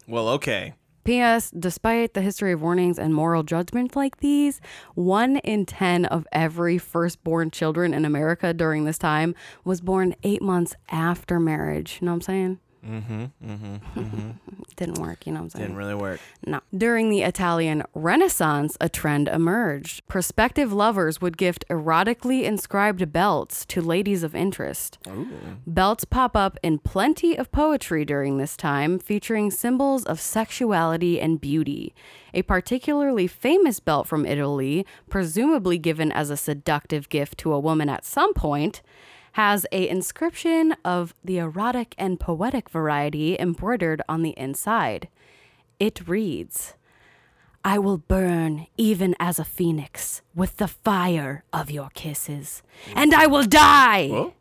well, 0.08 0.28
okay. 0.30 0.74
P.S. 1.04 1.52
Despite 1.52 2.14
the 2.14 2.22
history 2.22 2.52
of 2.52 2.62
warnings 2.62 3.00
and 3.00 3.14
moral 3.16 3.42
judgments 3.44 3.96
like 3.96 4.18
these, 4.18 4.62
one 4.94 5.38
in 5.38 5.66
10 5.66 6.06
of 6.06 6.28
every 6.32 6.78
firstborn 6.78 7.52
children 7.52 7.94
in 7.94 8.06
America 8.06 8.54
during 8.54 8.86
this 8.86 8.98
time 8.98 9.34
was 9.64 9.82
born 9.82 10.16
eight 10.24 10.42
months 10.42 10.76
after 10.90 11.40
marriage. 11.40 11.98
You 12.00 12.06
know 12.06 12.12
what 12.12 12.18
I'm 12.18 12.22
saying? 12.22 12.60
Mm-hmm. 12.86 13.26
Mm-hmm. 13.46 14.30
Didn't 14.76 15.00
work, 15.00 15.26
you 15.26 15.34
know 15.34 15.40
what 15.40 15.44
I'm 15.46 15.50
saying? 15.50 15.66
Didn't 15.66 15.78
really 15.78 15.96
work. 15.96 16.20
No. 16.46 16.62
During 16.76 17.10
the 17.10 17.22
Italian 17.22 17.84
Renaissance, 17.94 18.78
a 18.80 18.88
trend 18.88 19.28
emerged. 19.28 20.08
Prospective 20.08 20.72
lovers 20.72 21.20
would 21.20 21.38
gift 21.38 21.66
erotically 21.70 22.44
inscribed 22.44 23.12
belts 23.12 23.66
to 23.66 23.82
ladies 23.82 24.24
of 24.24 24.36
interest. 24.36 24.98
Ooh. 25.08 25.28
Belts 25.68 26.06
pop 26.06 26.36
up 26.36 26.58
in 26.64 26.80
plenty 26.80 27.38
of 27.38 27.52
poetry 27.52 28.06
during 28.06 28.38
this 28.38 28.56
time, 28.56 29.00
featuring 29.00 29.52
symbols 29.52 30.06
of 30.06 30.20
sexuality 30.20 31.20
and 31.20 31.42
beauty. 31.42 31.94
A 32.34 32.44
particularly 32.44 33.28
famous 33.28 33.80
belt 33.80 34.08
from 34.08 34.26
Italy, 34.26 34.86
presumably 35.10 35.78
given 35.78 36.12
as 36.12 36.30
a 36.30 36.38
seductive 36.38 37.10
gift 37.10 37.38
to 37.40 37.54
a 37.54 37.60
woman 37.60 37.90
at 37.90 38.06
some 38.06 38.34
point, 38.34 38.82
has 39.34 39.66
a 39.72 39.88
inscription 39.88 40.76
of 40.84 41.14
the 41.24 41.38
erotic 41.38 41.96
and 41.98 42.20
poetic 42.20 42.70
variety 42.70 43.38
embroidered 43.40 44.02
on 44.10 44.22
the 44.22 44.34
inside. 44.38 45.08
It 45.80 46.08
reads, 46.08 46.74
I 47.64 47.78
will 47.78 47.98
burn 47.98 48.68
even 48.78 49.16
as 49.20 49.38
a 49.38 49.44
phoenix 49.46 50.22
with 50.34 50.58
the 50.58 50.68
fire 50.68 51.44
of 51.52 51.70
your 51.70 51.90
kisses, 51.94 52.64
and 52.96 53.14
I 53.14 53.28
will 53.28 53.44
die. 53.44 54.34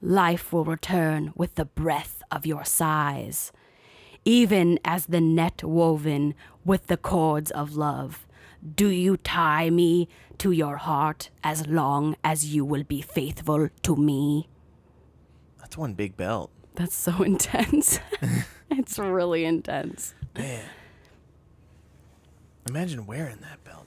Life 0.00 0.52
will 0.52 0.64
return 0.64 1.32
with 1.34 1.54
the 1.54 1.64
breath 1.64 2.22
of 2.30 2.46
your 2.46 2.64
sighs, 2.64 3.52
even 4.24 4.78
as 4.84 5.06
the 5.06 5.20
net 5.20 5.62
woven 5.62 6.34
with 6.64 6.86
the 6.86 6.96
cords 6.96 7.50
of 7.50 7.76
love. 7.76 8.25
Do 8.74 8.88
you 8.88 9.16
tie 9.18 9.70
me 9.70 10.08
to 10.38 10.50
your 10.50 10.76
heart 10.76 11.30
as 11.44 11.66
long 11.66 12.16
as 12.24 12.46
you 12.54 12.64
will 12.64 12.84
be 12.84 13.00
faithful 13.00 13.68
to 13.82 13.96
me? 13.96 14.48
That's 15.60 15.76
one 15.76 15.94
big 15.94 16.16
belt. 16.16 16.50
That's 16.74 16.94
so 16.96 17.22
intense. 17.22 18.00
it's 18.70 18.98
really 18.98 19.44
intense. 19.44 20.14
Man. 20.36 20.64
Imagine 22.68 23.06
wearing 23.06 23.38
that 23.42 23.62
belt. 23.64 23.86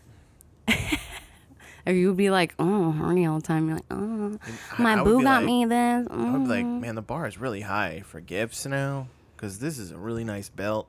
Or 1.85 1.93
you'd 1.93 2.17
be 2.17 2.29
like, 2.29 2.53
oh, 2.59 2.91
horny 2.91 3.25
all 3.25 3.39
the 3.39 3.47
time. 3.47 3.67
You're 3.67 3.77
like, 3.77 3.85
oh, 3.89 4.37
I- 4.77 4.81
my 4.81 4.99
I 4.99 5.03
boo 5.03 5.23
got 5.23 5.37
like- 5.37 5.45
me 5.45 5.65
this. 5.65 6.07
I 6.11 6.31
would 6.31 6.43
be 6.43 6.49
like, 6.49 6.65
Mm. 6.65 6.81
man, 6.81 6.95
the 6.95 7.01
bar 7.01 7.25
is 7.25 7.37
really 7.37 7.61
high 7.61 8.01
for 8.05 8.19
gifts 8.19 8.65
now 8.65 9.07
because 9.35 9.59
this 9.59 9.79
is 9.79 9.91
a 9.91 9.97
really 9.97 10.23
nice 10.23 10.49
belt. 10.49 10.87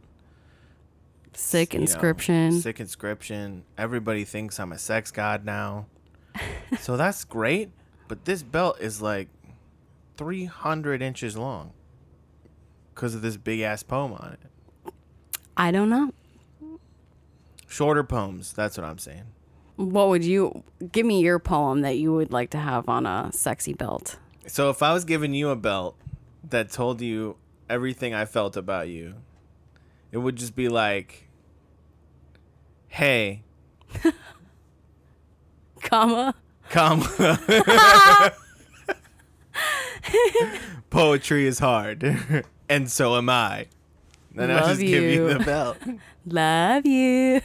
Sick 1.33 1.75
you 1.75 1.81
know, 1.81 1.83
inscription. 1.83 2.61
sick 2.61 2.81
inscription. 2.81 3.65
Everybody 3.79 4.25
thinks 4.25 4.59
I'm 4.59 4.73
a 4.73 4.79
sex 4.79 5.11
god 5.11 5.45
now. 5.45 5.87
so 6.81 6.97
that's 6.97 7.25
great. 7.25 7.71
But 8.09 8.25
this 8.25 8.43
belt 8.43 8.81
is 8.81 9.01
like 9.01 9.29
300 10.17 11.01
inches 11.01 11.37
long 11.37 11.73
because 12.95 13.15
of 13.15 13.23
this 13.23 13.37
big 13.37 13.61
ass 13.61 13.83
poem 13.83 14.13
on 14.13 14.37
it. 14.43 14.93
I 15.57 15.71
don't 15.71 15.89
know. 15.89 16.13
Shorter 17.67 18.03
poems. 18.03 18.53
That's 18.53 18.77
what 18.77 18.85
I'm 18.85 18.99
saying. 18.99 19.25
What 19.77 20.09
would 20.09 20.25
you 20.25 20.65
give 20.93 21.07
me 21.07 21.21
your 21.21 21.39
poem 21.39 21.83
that 21.83 21.97
you 21.97 22.13
would 22.13 22.33
like 22.33 22.51
to 22.51 22.59
have 22.59 22.89
on 22.89 23.07
a 23.07 23.31
sexy 23.33 23.73
belt? 23.73 24.19
So 24.47 24.69
if 24.69 24.83
I 24.83 24.93
was 24.93 25.05
giving 25.05 25.33
you 25.33 25.51
a 25.51 25.57
belt 25.57 25.97
that 26.49 26.71
told 26.71 27.01
you 27.01 27.37
everything 27.69 28.13
I 28.13 28.25
felt 28.25 28.57
about 28.57 28.89
you, 28.89 29.15
it 30.13 30.19
would 30.19 30.37
just 30.37 30.55
be 30.57 30.69
like, 30.69 31.29
hey, 32.89 33.43
Comma. 35.83 36.35
comma. 36.71 38.33
Poetry 40.91 41.47
is 41.47 41.59
hard, 41.59 42.45
and 42.69 42.91
so 42.91 43.17
am 43.17 43.29
I. 43.29 43.67
Then 44.35 44.51
I 44.51 44.61
Love 44.61 44.69
just 44.71 44.81
give 44.81 45.03
you 45.03 45.29
you. 45.29 45.35
the 45.35 45.45
belt. 45.45 45.77
Love 46.27 46.85
you. 46.87 47.41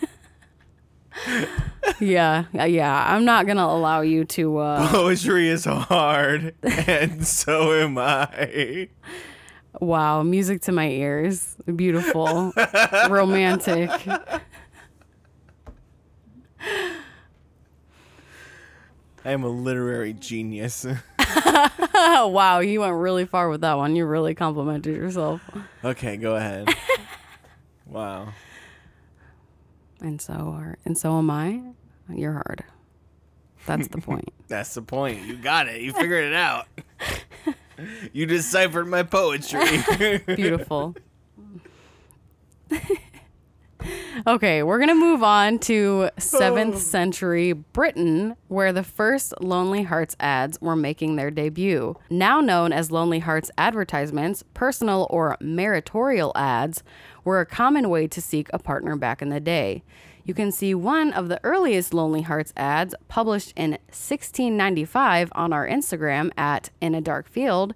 yeah, 2.00 2.46
yeah. 2.54 3.06
I'm 3.08 3.24
not 3.26 3.48
gonna 3.48 3.64
allow 3.66 4.02
you 4.02 4.26
to. 4.26 4.58
uh 4.58 4.88
Poetry 4.90 5.48
is 5.50 5.66
hard, 5.66 6.54
and 6.64 7.26
so 7.26 7.74
am 7.74 7.98
I. 7.98 8.90
Wow, 9.82 10.24
music 10.24 10.62
to 10.64 10.72
my 10.72 10.90
ears. 10.90 11.56
Beautiful, 11.76 12.54
romantic. 13.10 13.90
I 19.24 19.32
am 19.32 19.44
a 19.44 19.50
literary 19.50 20.14
genius. 20.14 20.86
Wow, 21.98 22.60
you 22.60 22.82
went 22.82 22.96
really 22.96 23.26
far 23.26 23.50
with 23.50 23.62
that 23.62 23.76
one. 23.76 23.96
You 23.96 24.06
really 24.06 24.36
complimented 24.36 24.96
yourself. 24.96 25.42
okay, 25.84 26.18
go 26.18 26.36
ahead. 26.36 26.70
Wow. 27.88 28.30
And 30.02 30.20
so 30.20 30.34
are, 30.34 30.78
and 30.86 30.98
so 30.98 31.18
am 31.20 31.30
I. 31.30 31.62
You're 32.10 32.34
hard. 32.34 32.64
That's 33.68 33.88
the 33.90 34.00
point. 34.00 34.34
That's 34.48 34.74
the 34.74 34.82
point. 34.82 35.22
You 35.22 35.38
got 35.38 35.68
it. 35.68 35.82
You 35.82 35.94
figured 35.94 36.26
it 36.26 36.34
out. 36.34 36.68
You 38.14 38.26
deciphered 38.26 38.88
my 38.88 39.04
poetry. 39.04 39.84
Beautiful. 40.36 40.96
okay, 44.28 44.64
we're 44.64 44.78
going 44.78 44.90
to 44.90 44.96
move 44.96 45.24
on 45.24 45.60
to 45.60 46.10
7th 46.18 46.78
century 46.78 47.54
Britain, 47.54 48.36
where 48.48 48.72
the 48.74 48.84
first 48.84 49.34
Lonely 49.42 49.84
Hearts 49.84 50.16
ads 50.20 50.60
were 50.62 50.76
making 50.76 51.16
their 51.16 51.32
debut. 51.32 51.96
Now 52.10 52.42
known 52.42 52.72
as 52.72 52.92
Lonely 52.92 53.20
Hearts 53.20 53.52
advertisements, 53.58 54.44
personal 54.54 55.08
or 55.10 55.38
matrimonial 55.40 56.32
ads 56.36 56.84
were 57.24 57.40
a 57.40 57.46
common 57.46 57.90
way 57.90 58.08
to 58.08 58.22
seek 58.22 58.50
a 58.54 58.60
partner 58.60 58.96
back 58.96 59.22
in 59.22 59.30
the 59.30 59.40
day. 59.40 59.84
You 60.26 60.34
can 60.34 60.52
see 60.52 60.74
one 60.74 61.14
of 61.14 61.30
the 61.30 61.40
earliest 61.44 61.94
Lonely 61.94 62.24
Hearts 62.24 62.52
ads 62.58 62.96
published 63.08 63.54
in 63.56 63.72
1695 63.90 65.32
on 65.36 65.54
our 65.54 65.68
Instagram 65.68 66.32
at 66.36 66.72
In 66.82 66.96
a 66.96 67.02
Dark 67.02 67.30
Field. 67.30 67.76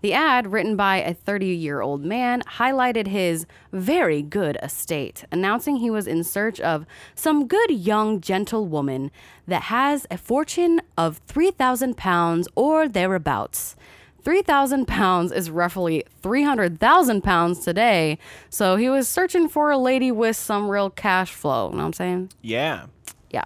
The 0.00 0.14
ad, 0.14 0.50
written 0.50 0.76
by 0.76 0.96
a 0.96 1.12
30 1.12 1.48
year 1.48 1.82
old 1.82 2.02
man, 2.02 2.40
highlighted 2.56 3.06
his 3.06 3.44
very 3.70 4.22
good 4.22 4.56
estate, 4.62 5.26
announcing 5.30 5.76
he 5.76 5.90
was 5.90 6.06
in 6.06 6.24
search 6.24 6.58
of 6.58 6.86
some 7.14 7.46
good 7.46 7.70
young 7.70 8.22
gentlewoman 8.22 9.10
that 9.46 9.64
has 9.64 10.06
a 10.10 10.16
fortune 10.16 10.80
of 10.96 11.20
3,000 11.26 11.98
pounds 11.98 12.48
or 12.54 12.88
thereabouts. 12.88 13.76
3,000 14.22 14.86
pounds 14.86 15.32
is 15.32 15.50
roughly 15.50 16.04
300,000 16.22 17.22
pounds 17.22 17.60
today, 17.60 18.18
so 18.48 18.76
he 18.76 18.88
was 18.88 19.08
searching 19.08 19.48
for 19.48 19.70
a 19.70 19.78
lady 19.78 20.10
with 20.12 20.36
some 20.36 20.68
real 20.68 20.90
cash 20.90 21.32
flow. 21.32 21.66
You 21.70 21.72
know 21.76 21.78
what 21.78 21.86
I'm 21.86 21.92
saying? 21.94 22.32
Yeah. 22.42 22.86
Yeah. 23.30 23.44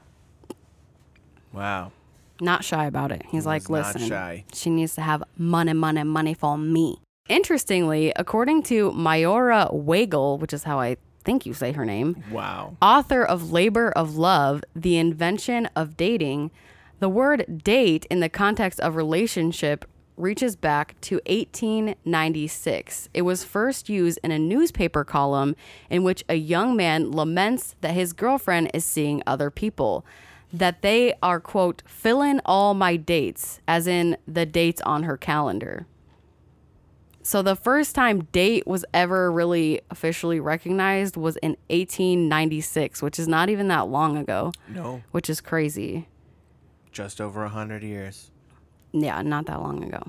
Wow. 1.52 1.92
Not 2.40 2.64
shy 2.64 2.86
about 2.86 3.12
it. 3.12 3.22
He's 3.30 3.46
like, 3.46 3.70
listen, 3.70 4.08
she 4.52 4.70
needs 4.70 4.94
to 4.96 5.00
have 5.02 5.22
money, 5.36 5.72
money, 5.72 6.02
money 6.02 6.34
for 6.34 6.58
me. 6.58 6.98
Interestingly, 7.28 8.12
according 8.16 8.64
to 8.64 8.90
Mayora 8.92 9.72
Wagle, 9.72 10.38
which 10.38 10.52
is 10.52 10.64
how 10.64 10.80
I 10.80 10.96
think 11.24 11.46
you 11.46 11.54
say 11.54 11.72
her 11.72 11.84
name, 11.84 12.22
Wow. 12.30 12.76
author 12.82 13.24
of 13.24 13.50
Labor 13.50 13.90
of 13.92 14.16
Love, 14.16 14.62
The 14.76 14.98
Invention 14.98 15.66
of 15.74 15.96
Dating, 15.96 16.50
the 16.98 17.08
word 17.08 17.62
date 17.64 18.04
in 18.10 18.20
the 18.20 18.28
context 18.28 18.78
of 18.80 18.94
relationship 18.96 19.84
reaches 20.16 20.54
back 20.56 21.00
to 21.02 21.16
1896. 21.26 23.08
It 23.14 23.22
was 23.22 23.44
first 23.44 23.88
used 23.88 24.18
in 24.22 24.30
a 24.30 24.38
newspaper 24.38 25.04
column 25.04 25.56
in 25.90 26.02
which 26.04 26.24
a 26.28 26.34
young 26.36 26.76
man 26.76 27.10
laments 27.10 27.74
that 27.80 27.94
his 27.94 28.12
girlfriend 28.12 28.70
is 28.72 28.84
seeing 28.84 29.22
other 29.26 29.50
people, 29.50 30.04
that 30.52 30.82
they 30.82 31.14
are, 31.22 31.40
quote, 31.40 31.82
filling 31.86 32.40
all 32.44 32.74
my 32.74 32.96
dates, 32.96 33.60
as 33.66 33.86
in 33.86 34.16
the 34.26 34.46
dates 34.46 34.80
on 34.82 35.02
her 35.02 35.16
calendar. 35.16 35.86
So 37.22 37.40
the 37.40 37.56
first 37.56 37.94
time 37.94 38.24
date 38.32 38.66
was 38.66 38.84
ever 38.92 39.32
really 39.32 39.80
officially 39.90 40.38
recognized 40.40 41.16
was 41.16 41.36
in 41.38 41.56
1896, 41.70 43.00
which 43.02 43.18
is 43.18 43.26
not 43.26 43.48
even 43.48 43.68
that 43.68 43.88
long 43.88 44.16
ago, 44.18 44.52
No. 44.68 45.02
which 45.10 45.30
is 45.30 45.40
crazy. 45.40 46.06
Just 46.92 47.20
over 47.22 47.42
a 47.44 47.48
hundred 47.48 47.82
years. 47.82 48.30
Yeah, 48.94 49.20
not 49.22 49.46
that 49.46 49.60
long 49.60 49.82
ago. 49.82 50.02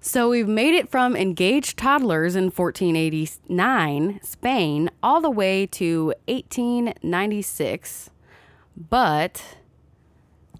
So 0.00 0.30
we've 0.30 0.46
made 0.46 0.74
it 0.74 0.88
from 0.88 1.16
engaged 1.16 1.76
toddlers 1.76 2.36
in 2.36 2.44
1489 2.44 4.20
Spain 4.22 4.90
all 5.02 5.20
the 5.20 5.30
way 5.30 5.66
to 5.66 6.14
1896. 6.28 8.10
But 8.88 9.56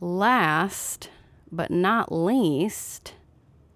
last 0.01 1.11
but 1.53 1.71
not 1.71 2.13
least 2.13 3.15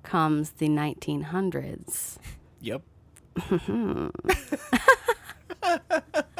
comes 0.03 0.51
the 0.51 0.69
1900s. 0.69 2.19
Yep. 2.61 2.83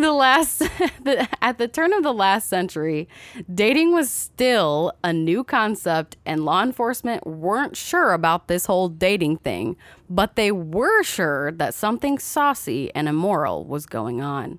the 0.00 0.12
last 0.12 0.58
the, 1.02 1.28
at 1.42 1.58
the 1.58 1.68
turn 1.68 1.92
of 1.92 2.02
the 2.02 2.12
last 2.12 2.48
century 2.48 3.08
dating 3.52 3.92
was 3.92 4.10
still 4.10 4.92
a 5.02 5.12
new 5.12 5.42
concept 5.44 6.16
and 6.24 6.44
law 6.44 6.62
enforcement 6.62 7.26
weren't 7.26 7.76
sure 7.76 8.12
about 8.12 8.48
this 8.48 8.66
whole 8.66 8.88
dating 8.88 9.36
thing 9.38 9.76
but 10.08 10.36
they 10.36 10.50
were 10.52 11.02
sure 11.02 11.52
that 11.52 11.74
something 11.74 12.18
saucy 12.18 12.94
and 12.94 13.08
immoral 13.08 13.64
was 13.64 13.86
going 13.86 14.20
on 14.20 14.58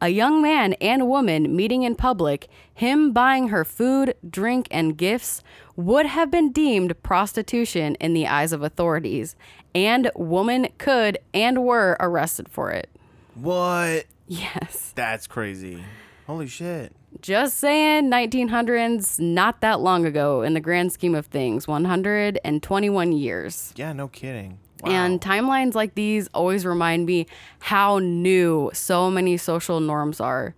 a 0.00 0.08
young 0.08 0.42
man 0.42 0.72
and 0.74 1.08
woman 1.08 1.54
meeting 1.54 1.82
in 1.82 1.94
public 1.94 2.48
him 2.74 3.12
buying 3.12 3.48
her 3.48 3.64
food 3.64 4.14
drink 4.28 4.66
and 4.70 4.96
gifts 4.96 5.42
would 5.76 6.06
have 6.06 6.30
been 6.30 6.52
deemed 6.52 7.00
prostitution 7.02 7.94
in 7.96 8.12
the 8.12 8.26
eyes 8.26 8.52
of 8.52 8.62
authorities 8.62 9.36
and 9.74 10.10
women 10.14 10.68
could 10.78 11.18
and 11.32 11.64
were 11.64 11.96
arrested 12.00 12.48
for 12.48 12.70
it 12.70 12.88
What? 13.34 14.06
Yes 14.32 14.92
That's 14.94 15.26
crazy. 15.26 15.82
Holy 16.26 16.46
shit. 16.46 16.94
Just 17.20 17.58
saying, 17.58 18.10
1900s, 18.10 19.20
not 19.20 19.60
that 19.60 19.80
long 19.80 20.06
ago 20.06 20.42
in 20.42 20.54
the 20.54 20.60
grand 20.60 20.92
scheme 20.92 21.14
of 21.14 21.26
things, 21.26 21.68
121 21.68 23.12
years. 23.12 23.72
Yeah, 23.76 23.92
no 23.92 24.08
kidding. 24.08 24.58
Wow. 24.82 24.90
And 24.92 25.20
timelines 25.20 25.74
like 25.74 25.94
these 25.94 26.28
always 26.34 26.64
remind 26.64 27.06
me 27.06 27.26
how 27.60 27.98
new 27.98 28.70
so 28.72 29.10
many 29.10 29.36
social 29.36 29.80
norms 29.80 30.20
are. 30.20 30.54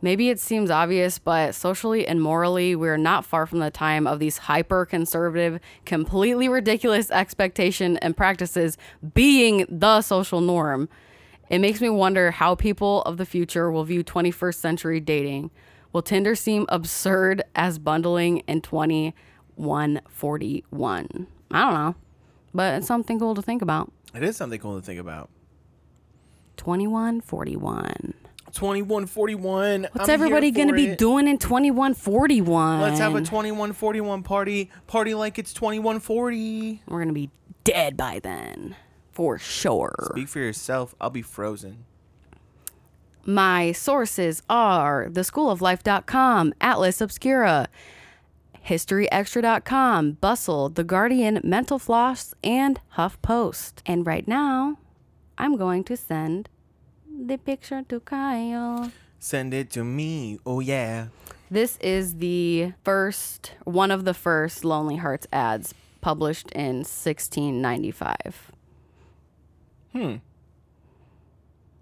Maybe 0.00 0.30
it 0.30 0.38
seems 0.38 0.70
obvious, 0.70 1.18
but 1.18 1.54
socially 1.54 2.06
and 2.06 2.22
morally, 2.22 2.76
we're 2.76 2.96
not 2.96 3.24
far 3.24 3.46
from 3.46 3.58
the 3.58 3.70
time 3.70 4.06
of 4.06 4.20
these 4.20 4.38
hyper 4.38 4.86
conservative, 4.86 5.58
completely 5.84 6.48
ridiculous 6.48 7.10
expectation 7.10 7.96
and 7.98 8.16
practices 8.16 8.78
being 9.14 9.66
the 9.68 10.00
social 10.02 10.40
norm. 10.40 10.88
It 11.50 11.60
makes 11.60 11.80
me 11.80 11.88
wonder 11.88 12.30
how 12.30 12.54
people 12.54 13.00
of 13.02 13.16
the 13.16 13.24
future 13.26 13.70
will 13.70 13.84
view 13.84 14.04
21st 14.04 14.54
century 14.56 15.00
dating. 15.00 15.50
Will 15.92 16.02
Tinder 16.02 16.34
seem 16.34 16.66
absurd 16.68 17.42
as 17.54 17.78
bundling 17.78 18.38
in 18.40 18.60
2141? 18.60 21.26
I 21.50 21.64
don't 21.64 21.74
know, 21.74 21.94
but 22.52 22.74
it's 22.78 22.86
something 22.86 23.18
cool 23.18 23.34
to 23.34 23.40
think 23.42 23.62
about. 23.62 23.90
it 24.14 24.22
is 24.22 24.36
something 24.36 24.60
cool 24.60 24.78
to 24.78 24.84
think 24.84 25.00
about. 25.00 25.30
2141. 26.58 28.14
2141. 28.52 29.88
What's 29.92 30.08
I'm 30.08 30.14
everybody 30.14 30.50
going 30.50 30.68
to 30.68 30.74
be 30.74 30.88
it. 30.88 30.98
doing 30.98 31.28
in 31.28 31.38
2141? 31.38 32.80
Let's 32.80 32.98
have 32.98 33.14
a 33.14 33.20
2141 33.20 34.22
party. 34.22 34.70
Party 34.86 35.14
like 35.14 35.38
it's 35.38 35.52
2140. 35.54 36.82
We're 36.86 36.98
going 36.98 37.08
to 37.08 37.14
be 37.14 37.30
dead 37.64 37.96
by 37.96 38.18
then, 38.20 38.76
for 39.18 39.36
sure. 39.36 40.10
Speak 40.12 40.28
for 40.28 40.38
yourself. 40.38 40.94
I'll 41.00 41.10
be 41.10 41.22
frozen. 41.22 41.84
My 43.26 43.72
sources 43.72 44.44
are 44.48 45.08
theschooloflife.com, 45.10 46.54
Atlas 46.60 47.00
Obscura, 47.00 47.66
historyextra.com, 48.64 50.12
Bustle, 50.20 50.68
The 50.68 50.84
Guardian, 50.84 51.40
Mental 51.42 51.80
Floss, 51.80 52.32
and 52.44 52.78
HuffPost. 52.96 53.82
And 53.86 54.06
right 54.06 54.28
now, 54.28 54.78
I'm 55.36 55.56
going 55.56 55.82
to 55.90 55.96
send 55.96 56.48
the 57.10 57.38
picture 57.38 57.82
to 57.88 57.98
Kyle. 57.98 58.92
Send 59.18 59.52
it 59.52 59.68
to 59.70 59.82
me. 59.82 60.38
Oh, 60.46 60.60
yeah. 60.60 61.08
This 61.50 61.76
is 61.78 62.18
the 62.18 62.72
first, 62.84 63.54
one 63.64 63.90
of 63.90 64.04
the 64.04 64.14
first 64.14 64.64
Lonely 64.64 64.96
Hearts 64.96 65.26
ads 65.32 65.74
published 66.00 66.52
in 66.52 66.84
1695. 66.86 68.52
Hmm. 69.92 70.16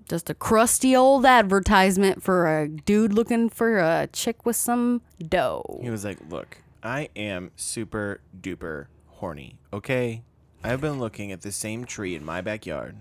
Just 0.09 0.31
a 0.31 0.35
crusty 0.35 0.95
old 0.95 1.27
advertisement 1.27 2.23
for 2.23 2.47
a 2.47 2.69
dude 2.69 3.13
looking 3.13 3.49
for 3.49 3.79
a 3.79 4.09
chick 4.13 4.47
with 4.47 4.55
some 4.57 5.03
dough. 5.19 5.81
He 5.83 5.91
was 5.91 6.05
like, 6.05 6.19
Look, 6.29 6.59
I 6.83 7.09
am 7.17 7.51
super 7.57 8.21
duper 8.41 8.87
horny, 9.09 9.59
okay? 9.73 10.23
I've 10.63 10.81
been 10.81 10.99
looking 11.01 11.33
at 11.33 11.43
the 11.43 11.53
same 11.53 11.85
tree 11.85 12.15
in 12.15 12.25
my 12.25 12.41
backyard 12.41 12.97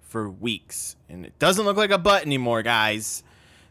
for 0.00 0.28
weeks, 0.28 0.96
and 1.08 1.24
it 1.26 1.38
doesn't 1.38 1.64
look 1.64 1.76
like 1.76 1.90
a 1.90 1.98
butt 1.98 2.24
anymore, 2.24 2.62
guys. 2.62 3.24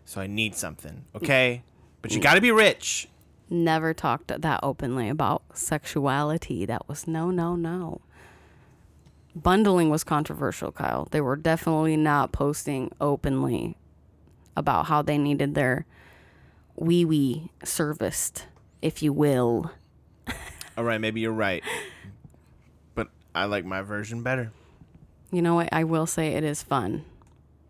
So 0.05 0.19
I 0.19 0.27
need 0.27 0.55
something, 0.55 1.05
okay? 1.15 1.63
But 2.01 2.11
you 2.11 2.19
gotta 2.19 2.41
be 2.41 2.51
rich. 2.51 3.07
Never 3.49 3.93
talked 3.93 4.27
that 4.27 4.59
openly 4.61 5.07
about 5.07 5.43
sexuality. 5.53 6.65
That 6.65 6.89
was 6.89 7.07
no, 7.07 7.31
no, 7.31 7.55
no. 7.55 8.01
Bundling 9.35 9.89
was 9.89 10.03
controversial, 10.03 10.71
Kyle. 10.71 11.07
They 11.11 11.21
were 11.21 11.35
definitely 11.35 11.97
not 11.97 12.31
posting 12.31 12.91
openly 13.01 13.77
about 14.55 14.85
how 14.85 15.01
they 15.01 15.17
needed 15.17 15.55
their 15.55 15.85
wee 16.75 17.05
wee 17.05 17.49
serviced, 17.63 18.45
if 18.81 19.01
you 19.01 19.11
will. 19.11 19.71
All 20.77 20.83
right, 20.83 21.01
maybe 21.01 21.21
you're 21.21 21.31
right. 21.31 21.63
But 22.93 23.09
I 23.33 23.45
like 23.45 23.65
my 23.65 23.81
version 23.81 24.21
better. 24.21 24.51
You 25.31 25.41
know 25.41 25.55
what? 25.55 25.69
I 25.71 25.83
will 25.83 26.05
say 26.05 26.33
it 26.33 26.43
is 26.43 26.61
fun. 26.61 27.05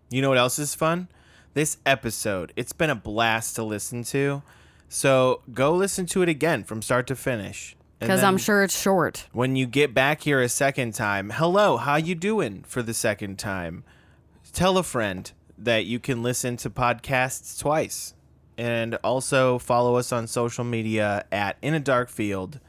You 0.10 0.22
know 0.22 0.30
what 0.30 0.38
else 0.38 0.60
is 0.60 0.76
fun? 0.76 1.08
This 1.54 1.78
episode. 1.86 2.52
It's 2.56 2.74
been 2.74 2.90
a 2.90 2.96
blast 2.96 3.56
to 3.56 3.64
listen 3.64 4.04
to. 4.06 4.44
So 4.90 5.42
go 5.54 5.74
listen 5.74 6.06
to 6.08 6.22
it 6.22 6.30
again 6.30 6.64
from 6.64 6.82
start 6.82 7.08
to 7.08 7.16
finish. 7.16 7.76
Because 8.04 8.24
I'm 8.24 8.38
sure 8.38 8.64
it's 8.64 8.80
short. 8.80 9.28
when 9.32 9.56
you 9.56 9.66
get 9.66 9.94
back 9.94 10.22
here 10.22 10.42
a 10.42 10.50
second 10.50 10.94
time, 10.94 11.32
hello, 11.32 11.78
how 11.78 11.96
you 11.96 12.16
doing 12.16 12.64
for 12.68 12.82
the 12.84 12.94
second 12.94 13.40
time? 13.40 13.84
Tell 14.52 14.78
a 14.78 14.84
friend 14.84 15.32
that 15.58 15.86
you 15.86 16.00
can 16.00 16.22
listen 16.22 16.58
to 16.58 16.70
podcasts 16.70 17.60
twice. 17.60 18.14
And 18.58 18.96
also 19.04 19.58
follow 19.58 19.96
us 19.96 20.12
on 20.12 20.28
social 20.28 20.64
media 20.64 21.26
at 21.32 21.58
In 21.62 21.74
a 21.74 21.80
Dark 21.80 22.10
Field. 22.10 22.60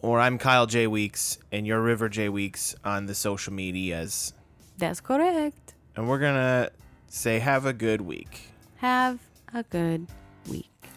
Or 0.00 0.18
I'm 0.18 0.38
Kyle 0.38 0.66
J. 0.66 0.86
Weeks 0.86 1.38
and 1.52 1.66
you're 1.66 1.80
River 1.82 2.08
J. 2.08 2.28
Weeks 2.30 2.74
on 2.84 3.06
the 3.06 3.14
social 3.14 3.52
medias. 3.52 4.32
That's 4.78 5.00
correct. 5.00 5.74
And 5.94 6.08
we're 6.08 6.18
going 6.18 6.34
to 6.34 6.72
say 7.08 7.38
have 7.38 7.66
a 7.66 7.72
good 7.74 8.00
week. 8.00 8.48
Have 8.78 9.18
a 9.52 9.62
good 9.62 10.00
week. 10.00 10.08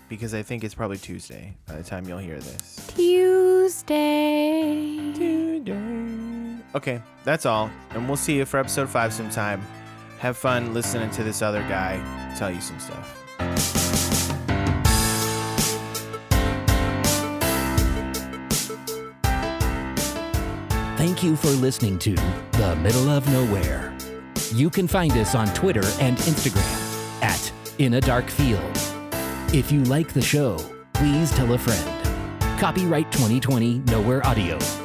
Because 0.09 0.33
I 0.33 0.43
think 0.43 0.63
it's 0.63 0.75
probably 0.75 0.97
Tuesday 0.97 1.55
by 1.67 1.75
the 1.75 1.83
time 1.83 2.07
you'll 2.07 2.17
hear 2.19 2.39
this. 2.39 2.87
Tuesday. 2.95 4.73
Tuesday. 5.15 6.57
Okay, 6.75 7.01
that's 7.23 7.45
all. 7.45 7.71
And 7.91 8.07
we'll 8.07 8.17
see 8.17 8.35
you 8.35 8.45
for 8.45 8.59
episode 8.59 8.89
five 8.89 9.13
sometime. 9.13 9.61
Have 10.19 10.37
fun 10.37 10.73
listening 10.73 11.09
to 11.11 11.23
this 11.23 11.41
other 11.41 11.61
guy 11.61 12.01
tell 12.35 12.51
you 12.51 12.61
some 12.61 12.79
stuff. 12.79 13.21
Thank 20.97 21.23
you 21.23 21.35
for 21.35 21.47
listening 21.47 21.97
to 21.99 22.15
The 22.53 22.75
Middle 22.81 23.09
of 23.09 23.27
Nowhere. 23.29 23.93
You 24.53 24.69
can 24.69 24.87
find 24.87 25.11
us 25.13 25.35
on 25.35 25.47
Twitter 25.53 25.83
and 25.99 26.17
Instagram 26.17 27.21
at 27.21 27.51
In 27.77 27.95
a 27.95 28.01
Dark 28.01 28.29
Field. 28.29 28.94
If 29.53 29.71
you 29.71 29.83
like 29.83 30.11
the 30.13 30.21
show, 30.21 30.57
please 30.93 31.31
tell 31.31 31.53
a 31.53 31.57
friend. 31.57 32.59
Copyright 32.59 33.11
2020 33.11 33.79
Nowhere 33.79 34.25
Audio. 34.25 34.84